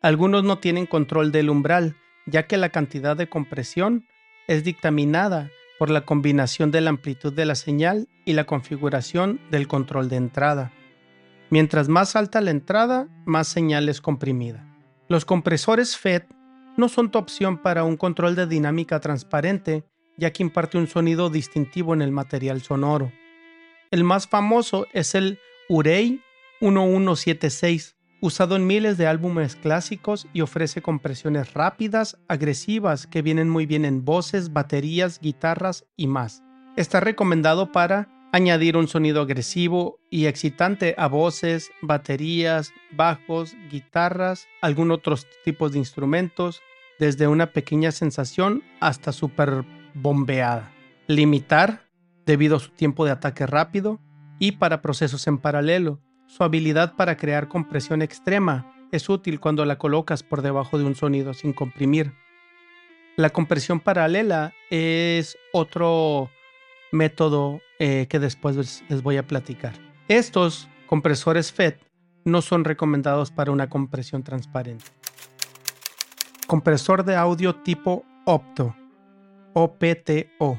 Algunos 0.00 0.44
no 0.44 0.60
tienen 0.60 0.86
control 0.86 1.32
del 1.32 1.50
umbral, 1.50 1.96
ya 2.26 2.46
que 2.46 2.56
la 2.56 2.68
cantidad 2.68 3.16
de 3.16 3.28
compresión 3.28 4.06
es 4.46 4.62
dictaminada 4.62 5.50
por 5.78 5.90
la 5.90 6.02
combinación 6.02 6.70
de 6.70 6.80
la 6.80 6.90
amplitud 6.90 7.32
de 7.32 7.44
la 7.44 7.54
señal 7.54 8.08
y 8.24 8.32
la 8.34 8.44
configuración 8.44 9.40
del 9.50 9.68
control 9.68 10.08
de 10.08 10.16
entrada. 10.16 10.72
Mientras 11.50 11.88
más 11.88 12.16
alta 12.16 12.40
la 12.40 12.50
entrada, 12.50 13.08
más 13.24 13.48
señal 13.48 13.88
es 13.88 14.00
comprimida. 14.00 14.66
Los 15.08 15.24
compresores 15.24 15.96
FET 15.96 16.26
no 16.76 16.88
son 16.88 17.10
tu 17.10 17.18
opción 17.18 17.58
para 17.58 17.84
un 17.84 17.96
control 17.96 18.34
de 18.34 18.46
dinámica 18.46 19.00
transparente, 19.00 19.84
ya 20.16 20.32
que 20.32 20.42
imparte 20.42 20.78
un 20.78 20.86
sonido 20.86 21.30
distintivo 21.30 21.94
en 21.94 22.02
el 22.02 22.10
material 22.10 22.62
sonoro. 22.62 23.12
El 23.90 24.04
más 24.04 24.26
famoso 24.26 24.86
es 24.92 25.14
el 25.14 25.38
Urey 25.68 26.20
1176, 26.60 27.96
usado 28.20 28.56
en 28.56 28.66
miles 28.66 28.96
de 28.96 29.06
álbumes 29.06 29.56
clásicos 29.56 30.26
y 30.32 30.40
ofrece 30.40 30.82
compresiones 30.82 31.52
rápidas, 31.54 32.18
agresivas, 32.28 33.06
que 33.06 33.22
vienen 33.22 33.48
muy 33.48 33.66
bien 33.66 33.84
en 33.84 34.04
voces, 34.04 34.52
baterías, 34.52 35.20
guitarras 35.20 35.84
y 35.96 36.06
más. 36.06 36.42
Está 36.76 37.00
recomendado 37.00 37.70
para 37.72 38.08
añadir 38.32 38.76
un 38.76 38.88
sonido 38.88 39.22
agresivo 39.22 40.00
y 40.10 40.26
excitante 40.26 40.94
a 40.98 41.06
voces, 41.06 41.70
baterías, 41.82 42.72
bajos, 42.90 43.54
guitarras, 43.70 44.48
algunos 44.60 44.98
otros 44.98 45.26
tipos 45.44 45.70
de 45.70 45.78
instrumentos, 45.78 46.60
desde 46.98 47.28
una 47.28 47.52
pequeña 47.52 47.92
sensación 47.92 48.64
hasta 48.80 49.12
super 49.12 49.64
bombeada. 49.94 50.72
Limitar 51.06 51.84
debido 52.26 52.56
a 52.56 52.60
su 52.60 52.70
tiempo 52.70 53.04
de 53.04 53.12
ataque 53.12 53.46
rápido 53.46 54.00
y 54.38 54.52
para 54.52 54.82
procesos 54.82 55.26
en 55.26 55.38
paralelo 55.38 56.00
Su 56.26 56.44
habilidad 56.44 56.94
para 56.96 57.16
crear 57.16 57.48
compresión 57.48 58.02
extrema 58.02 58.70
es 58.92 59.08
útil 59.08 59.40
cuando 59.40 59.64
la 59.64 59.76
colocas 59.78 60.22
por 60.22 60.42
debajo 60.42 60.78
de 60.78 60.84
un 60.84 60.94
sonido 60.94 61.34
sin 61.34 61.52
comprimir. 61.52 62.12
La 63.16 63.30
compresión 63.30 63.80
paralela 63.80 64.52
es 64.70 65.36
otro 65.52 66.30
método 66.90 67.60
eh, 67.78 68.06
que 68.08 68.18
después 68.18 68.82
les 68.88 69.02
voy 69.02 69.16
a 69.16 69.26
platicar. 69.26 69.74
Estos 70.08 70.68
compresores 70.86 71.52
FET 71.52 71.80
no 72.24 72.42
son 72.42 72.64
recomendados 72.64 73.30
para 73.30 73.52
una 73.52 73.68
compresión 73.68 74.22
transparente. 74.22 74.86
Compresor 76.46 77.04
de 77.04 77.16
audio 77.16 77.54
tipo 77.56 78.04
Opto, 78.26 78.74
OPTO. 79.52 80.58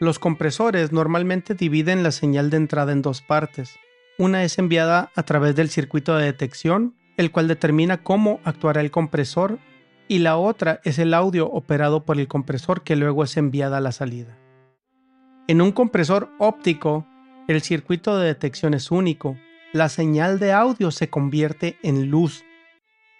Los 0.00 0.18
compresores 0.18 0.92
normalmente 0.92 1.54
dividen 1.54 2.02
la 2.02 2.10
señal 2.10 2.50
de 2.50 2.56
entrada 2.56 2.92
en 2.92 3.02
dos 3.02 3.22
partes. 3.22 3.76
Una 4.16 4.44
es 4.44 4.58
enviada 4.58 5.10
a 5.16 5.22
través 5.24 5.56
del 5.56 5.70
circuito 5.70 6.16
de 6.16 6.26
detección, 6.26 6.94
el 7.16 7.32
cual 7.32 7.48
determina 7.48 8.02
cómo 8.04 8.40
actuará 8.44 8.80
el 8.80 8.92
compresor, 8.92 9.58
y 10.06 10.20
la 10.20 10.36
otra 10.36 10.80
es 10.84 11.00
el 11.00 11.14
audio 11.14 11.50
operado 11.50 12.04
por 12.04 12.20
el 12.20 12.28
compresor 12.28 12.84
que 12.84 12.94
luego 12.94 13.24
es 13.24 13.36
enviada 13.36 13.78
a 13.78 13.80
la 13.80 13.90
salida. 13.90 14.38
En 15.48 15.60
un 15.60 15.72
compresor 15.72 16.30
óptico, 16.38 17.06
el 17.48 17.60
circuito 17.60 18.16
de 18.16 18.28
detección 18.28 18.72
es 18.74 18.90
único. 18.90 19.36
La 19.72 19.88
señal 19.88 20.38
de 20.38 20.52
audio 20.52 20.90
se 20.92 21.10
convierte 21.10 21.76
en 21.82 22.10
luz, 22.10 22.44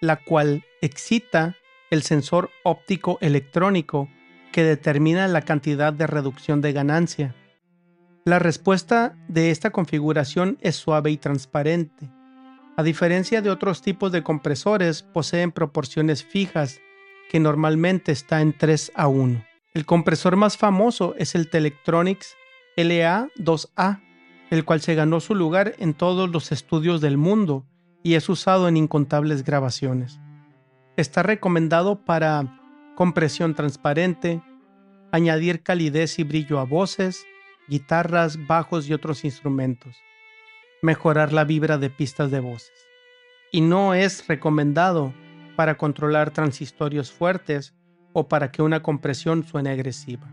la 0.00 0.16
cual 0.16 0.64
excita 0.80 1.56
el 1.90 2.02
sensor 2.02 2.50
óptico 2.62 3.18
electrónico 3.20 4.08
que 4.52 4.62
determina 4.62 5.26
la 5.26 5.42
cantidad 5.42 5.92
de 5.92 6.06
reducción 6.06 6.60
de 6.60 6.72
ganancia. 6.72 7.34
La 8.26 8.38
respuesta 8.38 9.14
de 9.28 9.50
esta 9.50 9.68
configuración 9.68 10.56
es 10.62 10.76
suave 10.76 11.10
y 11.10 11.18
transparente. 11.18 12.10
A 12.74 12.82
diferencia 12.82 13.42
de 13.42 13.50
otros 13.50 13.82
tipos 13.82 14.12
de 14.12 14.22
compresores, 14.22 15.02
poseen 15.02 15.52
proporciones 15.52 16.24
fijas 16.24 16.80
que 17.28 17.38
normalmente 17.38 18.12
está 18.12 18.40
en 18.40 18.56
3 18.56 18.92
a 18.94 19.08
1. 19.08 19.44
El 19.74 19.84
compresor 19.84 20.36
más 20.36 20.56
famoso 20.56 21.14
es 21.18 21.34
el 21.34 21.50
Telectronics 21.50 22.34
LA2A, 22.78 24.00
el 24.48 24.64
cual 24.64 24.80
se 24.80 24.94
ganó 24.94 25.20
su 25.20 25.34
lugar 25.34 25.74
en 25.78 25.92
todos 25.92 26.30
los 26.30 26.50
estudios 26.50 27.02
del 27.02 27.18
mundo 27.18 27.66
y 28.02 28.14
es 28.14 28.30
usado 28.30 28.68
en 28.68 28.78
incontables 28.78 29.44
grabaciones. 29.44 30.18
Está 30.96 31.22
recomendado 31.22 32.06
para 32.06 32.58
compresión 32.94 33.54
transparente, 33.54 34.40
añadir 35.12 35.62
calidez 35.62 36.18
y 36.18 36.24
brillo 36.24 36.58
a 36.58 36.64
voces, 36.64 37.26
guitarras, 37.68 38.46
bajos 38.46 38.88
y 38.88 38.92
otros 38.92 39.24
instrumentos, 39.24 39.96
mejorar 40.82 41.32
la 41.32 41.44
vibra 41.44 41.78
de 41.78 41.90
pistas 41.90 42.30
de 42.30 42.40
voces. 42.40 42.72
Y 43.50 43.60
no 43.60 43.94
es 43.94 44.26
recomendado 44.26 45.14
para 45.56 45.76
controlar 45.76 46.30
transistorios 46.30 47.12
fuertes 47.12 47.74
o 48.12 48.28
para 48.28 48.50
que 48.50 48.62
una 48.62 48.82
compresión 48.82 49.44
suene 49.44 49.70
agresiva. 49.70 50.28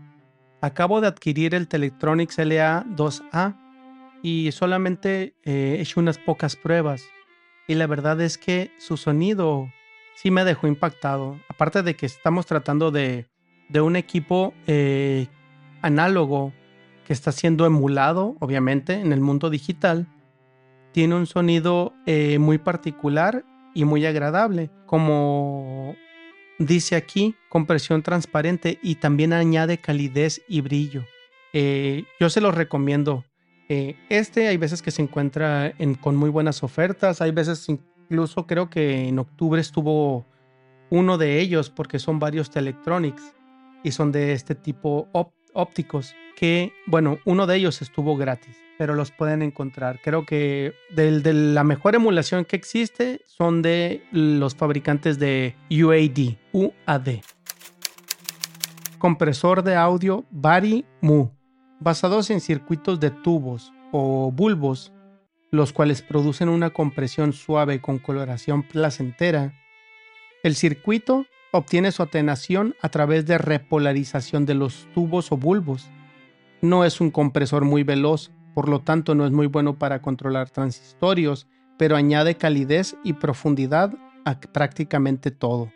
Acabo 0.60 1.00
de 1.00 1.08
adquirir 1.08 1.54
el 1.54 1.68
Telectronics 1.68 2.38
LA2A 2.38 3.56
y 4.22 4.52
solamente 4.52 5.34
eh, 5.42 5.76
he 5.76 5.80
hecho 5.80 6.00
unas 6.00 6.18
pocas 6.18 6.54
pruebas 6.56 7.04
y 7.66 7.74
la 7.74 7.86
verdad 7.86 8.20
es 8.20 8.38
que 8.38 8.70
su 8.78 8.96
sonido 8.96 9.68
sí 10.14 10.30
me 10.30 10.44
dejó 10.44 10.66
impactado. 10.66 11.40
Aparte 11.48 11.82
de 11.82 11.96
que 11.96 12.06
estamos 12.06 12.46
tratando 12.46 12.90
de, 12.90 13.26
un 13.74 13.96
equipo 13.96 14.52
eh, 14.66 15.26
análogo 15.80 16.52
que 17.04 17.12
está 17.12 17.32
siendo 17.32 17.66
emulado, 17.66 18.36
obviamente, 18.40 18.94
en 18.94 19.12
el 19.12 19.20
mundo 19.20 19.50
digital, 19.50 20.06
tiene 20.92 21.14
un 21.14 21.26
sonido 21.26 21.94
eh, 22.06 22.38
muy 22.38 22.58
particular 22.58 23.44
y 23.74 23.84
muy 23.84 24.04
agradable, 24.04 24.70
como 24.86 25.96
dice 26.58 26.96
aquí, 26.96 27.34
compresión 27.48 28.02
transparente 28.02 28.78
y 28.82 28.96
también 28.96 29.32
añade 29.32 29.78
calidez 29.78 30.42
y 30.48 30.60
brillo. 30.60 31.04
Eh, 31.52 32.04
yo 32.20 32.30
se 32.30 32.40
los 32.40 32.54
recomiendo. 32.54 33.24
este 33.68 34.48
hay 34.48 34.58
veces 34.58 34.82
que 34.82 34.90
se 34.90 35.00
encuentra 35.00 35.72
con 36.02 36.14
muy 36.14 36.28
buenas 36.28 36.62
ofertas, 36.62 37.22
hay 37.22 37.30
veces 37.30 37.66
Incluso 38.12 38.46
creo 38.46 38.68
que 38.68 39.08
en 39.08 39.18
octubre 39.18 39.58
estuvo 39.58 40.26
uno 40.90 41.16
de 41.16 41.40
ellos 41.40 41.70
porque 41.70 41.98
son 41.98 42.18
varios 42.18 42.50
Telectronics 42.50 43.22
y 43.82 43.92
son 43.92 44.12
de 44.12 44.34
este 44.34 44.54
tipo 44.54 45.08
ópticos 45.54 46.14
que, 46.36 46.72
bueno, 46.86 47.18
uno 47.24 47.46
de 47.46 47.56
ellos 47.56 47.82
estuvo 47.82 48.16
gratis, 48.16 48.56
pero 48.78 48.94
los 48.94 49.10
pueden 49.10 49.42
encontrar. 49.42 50.00
Creo 50.02 50.26
que 50.26 50.74
de 50.90 51.32
la 51.32 51.64
mejor 51.64 51.94
emulación 51.94 52.44
que 52.44 52.56
existe 52.56 53.20
son 53.26 53.62
de 53.62 54.04
los 54.12 54.54
fabricantes 54.54 55.18
de 55.18 55.54
UAD, 55.70 56.36
UAD. 56.52 57.08
Compresor 58.98 59.62
de 59.62 59.74
audio 59.74 60.24
Bari 60.30 60.84
Mu, 61.00 61.30
basados 61.80 62.30
en 62.30 62.40
circuitos 62.40 63.00
de 63.00 63.10
tubos 63.10 63.72
o 63.90 64.30
bulbos 64.32 64.92
los 65.52 65.74
cuales 65.74 66.00
producen 66.00 66.48
una 66.48 66.70
compresión 66.70 67.34
suave 67.34 67.80
con 67.80 67.98
coloración 67.98 68.62
placentera. 68.62 69.52
El 70.42 70.56
circuito 70.56 71.26
obtiene 71.52 71.92
su 71.92 72.02
atenuación 72.02 72.74
a 72.80 72.88
través 72.88 73.26
de 73.26 73.36
repolarización 73.36 74.46
de 74.46 74.54
los 74.54 74.88
tubos 74.94 75.30
o 75.30 75.36
bulbos. 75.36 75.90
No 76.62 76.84
es 76.84 77.00
un 77.00 77.10
compresor 77.10 77.64
muy 77.64 77.82
veloz, 77.82 78.30
por 78.54 78.68
lo 78.68 78.78
tanto 78.78 79.16
no 79.16 79.26
es 79.26 79.32
muy 79.32 79.48
bueno 79.48 79.80
para 79.80 80.00
controlar 80.00 80.48
transistorios, 80.48 81.48
pero 81.76 81.96
añade 81.96 82.36
calidez 82.36 82.96
y 83.02 83.14
profundidad 83.14 83.92
a 84.24 84.38
prácticamente 84.38 85.32
todo. 85.32 85.72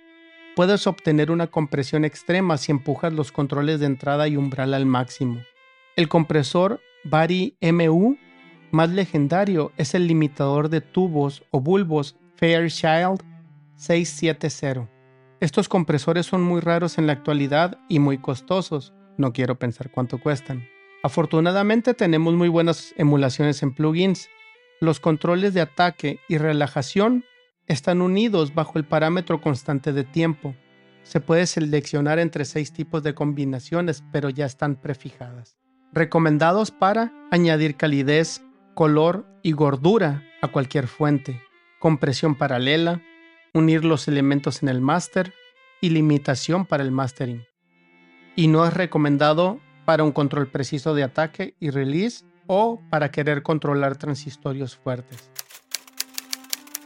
Puedes 0.55 0.87
obtener 0.87 1.33
una 1.33 1.49
compresión 1.49 2.05
extrema 2.05 2.57
si 2.57 2.71
empujas 2.71 3.13
los 3.13 3.33
controles 3.33 3.81
de 3.81 3.87
entrada 3.87 4.29
y 4.29 4.37
umbral 4.37 4.75
al 4.75 4.87
máximo. 4.87 5.41
El 5.97 6.09
compresor 6.09 6.81
Bari 7.03 7.57
MU 7.61 8.17
más 8.71 8.91
legendario 8.91 9.73
es 9.77 9.93
el 9.97 10.07
limitador 10.07 10.69
de 10.69 10.83
tubos 10.83 11.43
o 11.51 11.61
bulbos 11.61 12.17
Fairchild 12.37 13.23
670. 13.75 14.89
Estos 15.41 15.69
compresores 15.69 16.27
son 16.27 16.45
muy 16.45 16.61
raros 16.61 16.97
en 16.97 17.09
la 17.09 17.13
actualidad 17.13 17.77
y 17.89 17.99
muy 17.99 18.19
costosos. 18.19 18.95
No 19.19 19.33
quiero 19.33 19.59
pensar 19.59 19.91
cuánto 19.91 20.19
cuestan. 20.19 20.76
Afortunadamente 21.07 21.95
tenemos 21.95 22.35
muy 22.35 22.49
buenas 22.49 22.93
emulaciones 22.97 23.63
en 23.63 23.73
plugins. 23.73 24.29
Los 24.81 24.99
controles 24.99 25.55
de 25.55 25.61
ataque 25.61 26.19
y 26.29 26.37
relajación 26.37 27.25
están 27.69 28.03
unidos 28.03 28.57
bajo 28.57 28.77
el 28.77 28.85
parámetro 28.85 29.41
constante 29.41 29.93
de 29.93 30.03
tiempo. 30.03 30.57
Se 31.05 31.21
puede 31.21 31.47
seleccionar 31.47 32.19
entre 32.19 32.45
seis 32.45 32.73
tipos 32.73 33.05
de 33.05 33.15
combinaciones, 33.15 34.03
pero 34.11 34.31
ya 34.31 34.47
están 34.47 34.75
prefijadas. 34.75 35.57
Recomendados 35.93 36.73
para 36.73 37.13
añadir 37.31 37.77
calidez, 37.77 38.43
color 38.75 39.29
y 39.45 39.53
gordura 39.53 40.25
a 40.43 40.49
cualquier 40.49 40.89
fuente, 40.89 41.41
compresión 41.79 42.35
paralela, 42.35 43.01
unir 43.55 43.85
los 43.85 44.09
elementos 44.09 44.61
en 44.61 44.71
el 44.71 44.81
máster 44.81 45.33
y 45.81 45.91
limitación 45.91 46.67
para 46.67 46.83
el 46.83 46.91
mastering. 46.91 47.45
Y 48.35 48.49
no 48.49 48.67
es 48.67 48.75
recomendado 48.75 49.61
para 49.87 50.05
un 50.05 50.13
control 50.13 50.49
preciso 50.49 50.95
de 50.95 51.05
ataque 51.05 51.55
y 51.59 51.71
release 51.71 52.27
o 52.47 52.83
para 52.91 53.11
querer 53.11 53.43
controlar 53.43 53.97
transistorios 53.97 54.77
fuertes. 54.77 55.31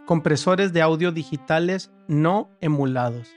Compresores 0.07 0.73
de 0.73 0.83
audio 0.83 1.11
digitales 1.11 1.91
no 2.07 2.49
emulados. 2.61 3.29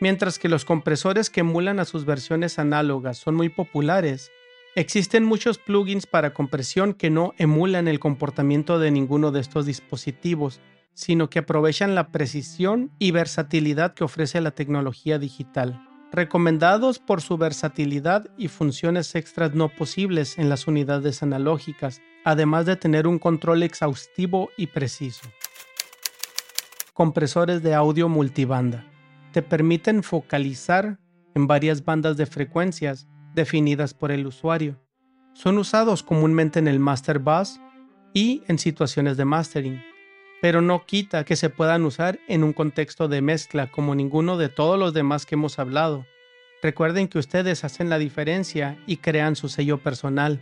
Mientras 0.00 0.38
que 0.38 0.50
los 0.50 0.66
compresores 0.66 1.30
que 1.30 1.40
emulan 1.40 1.80
a 1.80 1.86
sus 1.86 2.04
versiones 2.04 2.58
análogas 2.58 3.16
son 3.16 3.36
muy 3.36 3.48
populares, 3.48 4.30
Existen 4.74 5.24
muchos 5.24 5.58
plugins 5.58 6.06
para 6.06 6.32
compresión 6.32 6.94
que 6.94 7.10
no 7.10 7.34
emulan 7.36 7.88
el 7.88 8.00
comportamiento 8.00 8.78
de 8.78 8.90
ninguno 8.90 9.30
de 9.30 9.40
estos 9.40 9.66
dispositivos, 9.66 10.62
sino 10.94 11.28
que 11.28 11.40
aprovechan 11.40 11.94
la 11.94 12.08
precisión 12.08 12.90
y 12.98 13.10
versatilidad 13.10 13.92
que 13.92 14.04
ofrece 14.04 14.40
la 14.40 14.52
tecnología 14.52 15.18
digital, 15.18 15.86
recomendados 16.12 16.98
por 16.98 17.22
su 17.22 17.38
versatilidad 17.38 18.28
y 18.36 18.48
funciones 18.48 19.14
extras 19.14 19.54
no 19.54 19.70
posibles 19.70 20.38
en 20.38 20.48
las 20.48 20.66
unidades 20.66 21.22
analógicas, 21.22 22.00
además 22.24 22.66
de 22.66 22.76
tener 22.76 23.06
un 23.06 23.18
control 23.18 23.62
exhaustivo 23.62 24.50
y 24.56 24.66
preciso. 24.68 25.26
Compresores 26.92 27.62
de 27.62 27.74
audio 27.74 28.08
multibanda. 28.08 28.84
Te 29.32 29.40
permiten 29.40 30.02
focalizar 30.02 30.98
en 31.34 31.46
varias 31.46 31.84
bandas 31.84 32.18
de 32.18 32.26
frecuencias 32.26 33.08
definidas 33.34 33.94
por 33.94 34.12
el 34.12 34.26
usuario. 34.26 34.78
Son 35.32 35.56
usados 35.56 36.02
comúnmente 36.02 36.58
en 36.58 36.68
el 36.68 36.78
master 36.78 37.18
bus 37.18 37.58
y 38.12 38.42
en 38.48 38.58
situaciones 38.58 39.16
de 39.16 39.24
mastering, 39.24 39.82
pero 40.42 40.60
no 40.60 40.84
quita 40.84 41.24
que 41.24 41.36
se 41.36 41.50
puedan 41.50 41.84
usar 41.84 42.18
en 42.26 42.42
un 42.42 42.52
contexto 42.52 43.06
de 43.06 43.22
mezcla 43.22 43.68
como 43.68 43.94
ninguno 43.94 44.36
de 44.36 44.48
todos 44.48 44.76
los 44.76 44.92
demás 44.92 45.24
que 45.24 45.36
hemos 45.36 45.60
hablado. 45.60 46.04
Recuerden 46.60 47.06
que 47.06 47.20
ustedes 47.20 47.62
hacen 47.62 47.88
la 47.88 47.96
diferencia 47.96 48.76
y 48.84 48.96
crean 48.96 49.36
su 49.36 49.48
sello 49.48 49.78
personal, 49.78 50.40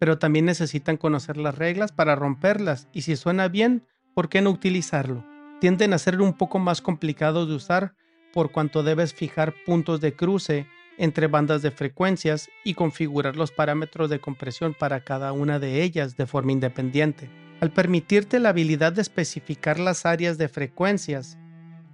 pero 0.00 0.18
también 0.18 0.46
necesitan 0.46 0.96
conocer 0.96 1.36
las 1.36 1.54
reglas 1.54 1.92
para 1.92 2.16
romperlas 2.16 2.88
y 2.92 3.02
si 3.02 3.14
suena 3.14 3.46
bien, 3.46 3.86
¿por 4.14 4.28
qué 4.28 4.42
no 4.42 4.50
utilizarlo? 4.50 5.24
Tienden 5.60 5.92
a 5.92 5.98
ser 5.98 6.20
un 6.20 6.32
poco 6.32 6.58
más 6.58 6.82
complicados 6.82 7.48
de 7.48 7.54
usar 7.54 7.94
por 8.32 8.50
cuanto 8.50 8.82
debes 8.82 9.14
fijar 9.14 9.54
puntos 9.64 10.00
de 10.00 10.12
cruce 10.16 10.66
entre 10.98 11.28
bandas 11.28 11.62
de 11.62 11.70
frecuencias 11.70 12.48
y 12.64 12.74
configurar 12.74 13.36
los 13.36 13.52
parámetros 13.52 14.10
de 14.10 14.18
compresión 14.18 14.74
para 14.74 15.04
cada 15.04 15.32
una 15.32 15.60
de 15.60 15.84
ellas 15.84 16.16
de 16.16 16.26
forma 16.26 16.50
independiente. 16.50 17.45
Al 17.60 17.70
permitirte 17.70 18.38
la 18.38 18.50
habilidad 18.50 18.92
de 18.92 19.02
especificar 19.02 19.80
las 19.80 20.04
áreas 20.04 20.36
de 20.36 20.48
frecuencias, 20.48 21.38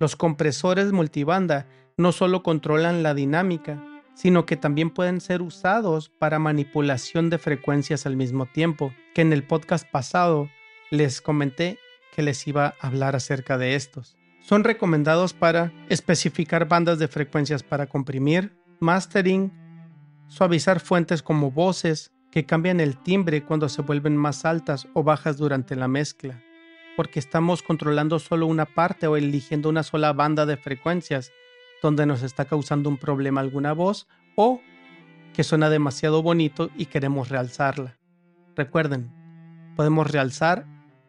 los 0.00 0.16
compresores 0.16 0.90
multibanda 0.92 1.68
no 1.96 2.10
solo 2.10 2.42
controlan 2.42 3.04
la 3.04 3.14
dinámica, 3.14 3.82
sino 4.14 4.44
que 4.44 4.56
también 4.56 4.90
pueden 4.90 5.20
ser 5.20 5.40
usados 5.40 6.08
para 6.08 6.38
manipulación 6.38 7.30
de 7.30 7.38
frecuencias 7.38 8.06
al 8.06 8.16
mismo 8.16 8.46
tiempo, 8.46 8.92
que 9.14 9.22
en 9.22 9.32
el 9.32 9.44
podcast 9.44 9.88
pasado 9.88 10.50
les 10.90 11.20
comenté 11.20 11.78
que 12.14 12.22
les 12.22 12.46
iba 12.46 12.74
a 12.80 12.86
hablar 12.88 13.16
acerca 13.16 13.56
de 13.56 13.74
estos. 13.74 14.16
Son 14.40 14.64
recomendados 14.64 15.32
para 15.32 15.72
especificar 15.88 16.66
bandas 16.66 16.98
de 16.98 17.08
frecuencias 17.08 17.62
para 17.62 17.86
comprimir, 17.86 18.52
mastering, 18.80 19.52
suavizar 20.26 20.80
fuentes 20.80 21.22
como 21.22 21.50
voces 21.50 22.11
que 22.32 22.46
cambian 22.46 22.80
el 22.80 22.96
timbre 22.96 23.44
cuando 23.44 23.68
se 23.68 23.82
vuelven 23.82 24.16
más 24.16 24.44
altas 24.46 24.88
o 24.94 25.04
bajas 25.04 25.36
durante 25.36 25.76
la 25.76 25.86
mezcla, 25.86 26.42
porque 26.96 27.20
estamos 27.20 27.62
controlando 27.62 28.18
solo 28.18 28.46
una 28.46 28.64
parte 28.64 29.06
o 29.06 29.16
eligiendo 29.16 29.68
una 29.68 29.82
sola 29.82 30.14
banda 30.14 30.46
de 30.46 30.56
frecuencias 30.56 31.30
donde 31.82 32.06
nos 32.06 32.22
está 32.22 32.46
causando 32.46 32.88
un 32.88 32.96
problema 32.96 33.42
alguna 33.42 33.74
voz 33.74 34.08
o 34.34 34.60
que 35.34 35.44
suena 35.44 35.68
demasiado 35.68 36.22
bonito 36.22 36.70
y 36.74 36.86
queremos 36.86 37.28
realzarla. 37.28 37.98
Recuerden, 38.56 39.12
podemos 39.76 40.10
realzar 40.10 40.66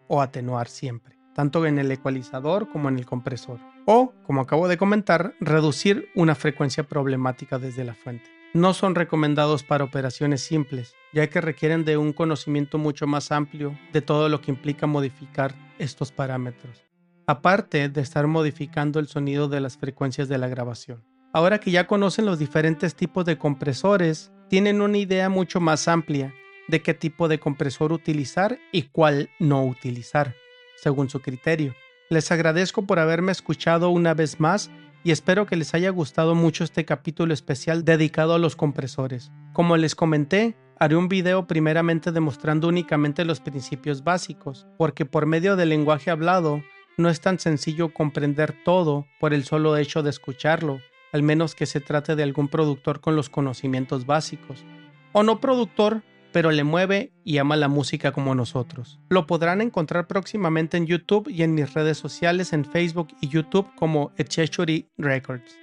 o 0.07 0.21
atenuar 0.21 0.67
siempre, 0.67 1.17
tanto 1.33 1.65
en 1.65 1.79
el 1.79 1.89
ecualizador 1.89 2.69
como 2.69 2.89
en 2.89 2.97
el 2.97 3.05
compresor. 3.05 3.59
O, 3.85 4.13
como 4.23 4.41
acabo 4.41 4.67
de 4.67 4.77
comentar, 4.77 5.35
reducir 5.39 6.09
una 6.15 6.35
frecuencia 6.35 6.83
problemática 6.83 7.59
desde 7.59 7.83
la 7.85 7.93
fuente. 7.93 8.32
No 8.53 8.73
son 8.73 8.95
recomendados 8.95 9.63
para 9.63 9.83
operaciones 9.83 10.41
simples, 10.41 10.95
ya 11.11 11.27
que 11.27 11.41
requieren 11.41 11.85
de 11.85 11.97
un 11.97 12.13
conocimiento 12.13 12.77
mucho 12.77 13.07
más 13.07 13.31
amplio 13.31 13.77
de 13.91 14.01
todo 14.01 14.29
lo 14.29 14.41
que 14.41 14.51
implica 14.51 14.87
modificar 14.87 15.55
estos 15.79 16.11
parámetros 16.11 16.83
aparte 17.27 17.89
de 17.89 18.01
estar 18.01 18.27
modificando 18.27 18.99
el 18.99 19.07
sonido 19.07 19.47
de 19.47 19.61
las 19.61 19.77
frecuencias 19.77 20.27
de 20.27 20.37
la 20.37 20.47
grabación. 20.47 21.03
Ahora 21.33 21.59
que 21.59 21.71
ya 21.71 21.87
conocen 21.87 22.25
los 22.25 22.37
diferentes 22.37 22.95
tipos 22.95 23.25
de 23.25 23.37
compresores, 23.37 24.31
tienen 24.49 24.81
una 24.81 24.97
idea 24.97 25.29
mucho 25.29 25.59
más 25.59 25.87
amplia 25.87 26.33
de 26.67 26.81
qué 26.81 26.93
tipo 26.93 27.27
de 27.27 27.39
compresor 27.39 27.91
utilizar 27.91 28.59
y 28.71 28.83
cuál 28.83 29.29
no 29.39 29.65
utilizar, 29.65 30.35
según 30.75 31.09
su 31.09 31.21
criterio. 31.21 31.73
Les 32.09 32.31
agradezco 32.31 32.85
por 32.85 32.99
haberme 32.99 33.31
escuchado 33.31 33.89
una 33.89 34.13
vez 34.13 34.39
más 34.39 34.69
y 35.03 35.11
espero 35.11 35.45
que 35.45 35.55
les 35.55 35.73
haya 35.73 35.89
gustado 35.89 36.33
mucho 36.35 36.63
este 36.63 36.85
capítulo 36.85 37.33
especial 37.33 37.83
dedicado 37.83 38.33
a 38.33 38.39
los 38.39 38.55
compresores. 38.55 39.31
Como 39.51 39.75
les 39.77 39.95
comenté, 39.95 40.55
haré 40.79 40.95
un 40.95 41.09
video 41.09 41.45
primeramente 41.45 42.11
demostrando 42.11 42.67
únicamente 42.67 43.25
los 43.25 43.41
principios 43.41 44.03
básicos, 44.03 44.65
porque 44.77 45.05
por 45.05 45.25
medio 45.25 45.55
del 45.55 45.69
lenguaje 45.69 46.09
hablado 46.09 46.63
no 46.97 47.09
es 47.09 47.21
tan 47.21 47.39
sencillo 47.39 47.93
comprender 47.93 48.55
todo 48.63 49.05
por 49.19 49.33
el 49.33 49.43
solo 49.43 49.75
hecho 49.77 50.03
de 50.03 50.09
escucharlo, 50.09 50.79
al 51.11 51.23
menos 51.23 51.55
que 51.55 51.65
se 51.65 51.81
trate 51.81 52.15
de 52.15 52.23
algún 52.23 52.47
productor 52.47 53.01
con 53.01 53.15
los 53.15 53.29
conocimientos 53.29 54.05
básicos. 54.05 54.65
O 55.11 55.23
no 55.23 55.39
productor, 55.39 56.01
pero 56.33 56.51
le 56.51 56.65
mueve 56.65 57.13
y 57.23 57.37
ama 57.37 57.55
la 57.55 57.69
música 57.69 58.11
como 58.11 58.35
nosotros. 58.35 58.99
Lo 59.09 59.27
podrán 59.27 59.61
encontrar 59.61 60.07
próximamente 60.07 60.75
en 60.75 60.87
YouTube 60.87 61.29
y 61.29 61.43
en 61.43 61.53
mis 61.53 61.73
redes 61.73 61.97
sociales 61.97 62.51
en 62.51 62.65
Facebook 62.65 63.09
y 63.21 63.29
YouTube 63.29 63.69
como 63.75 64.11
Echechery 64.17 64.89
Records. 64.97 65.55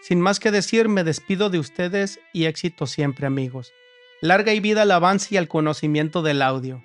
Sin 0.00 0.20
más 0.20 0.40
que 0.40 0.50
decir, 0.50 0.88
me 0.88 1.04
despido 1.04 1.50
de 1.50 1.58
ustedes 1.58 2.18
y 2.32 2.46
éxito 2.46 2.86
siempre 2.86 3.26
amigos. 3.26 3.72
Larga 4.20 4.54
y 4.54 4.60
vida 4.60 4.82
al 4.82 4.90
avance 4.90 5.34
y 5.34 5.38
al 5.38 5.48
conocimiento 5.48 6.22
del 6.22 6.42
audio. 6.42 6.82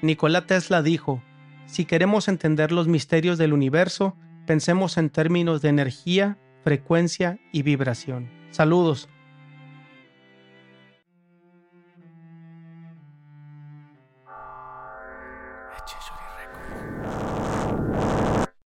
Nikola 0.00 0.46
Tesla 0.46 0.82
dijo, 0.82 1.22
si 1.66 1.84
queremos 1.84 2.28
entender 2.28 2.72
los 2.72 2.88
misterios 2.88 3.36
del 3.36 3.52
universo, 3.52 4.16
pensemos 4.46 4.96
en 4.96 5.10
términos 5.10 5.60
de 5.60 5.68
energía, 5.68 6.38
frecuencia 6.64 7.38
y 7.52 7.62
vibración. 7.62 8.30
Saludos. 8.50 9.08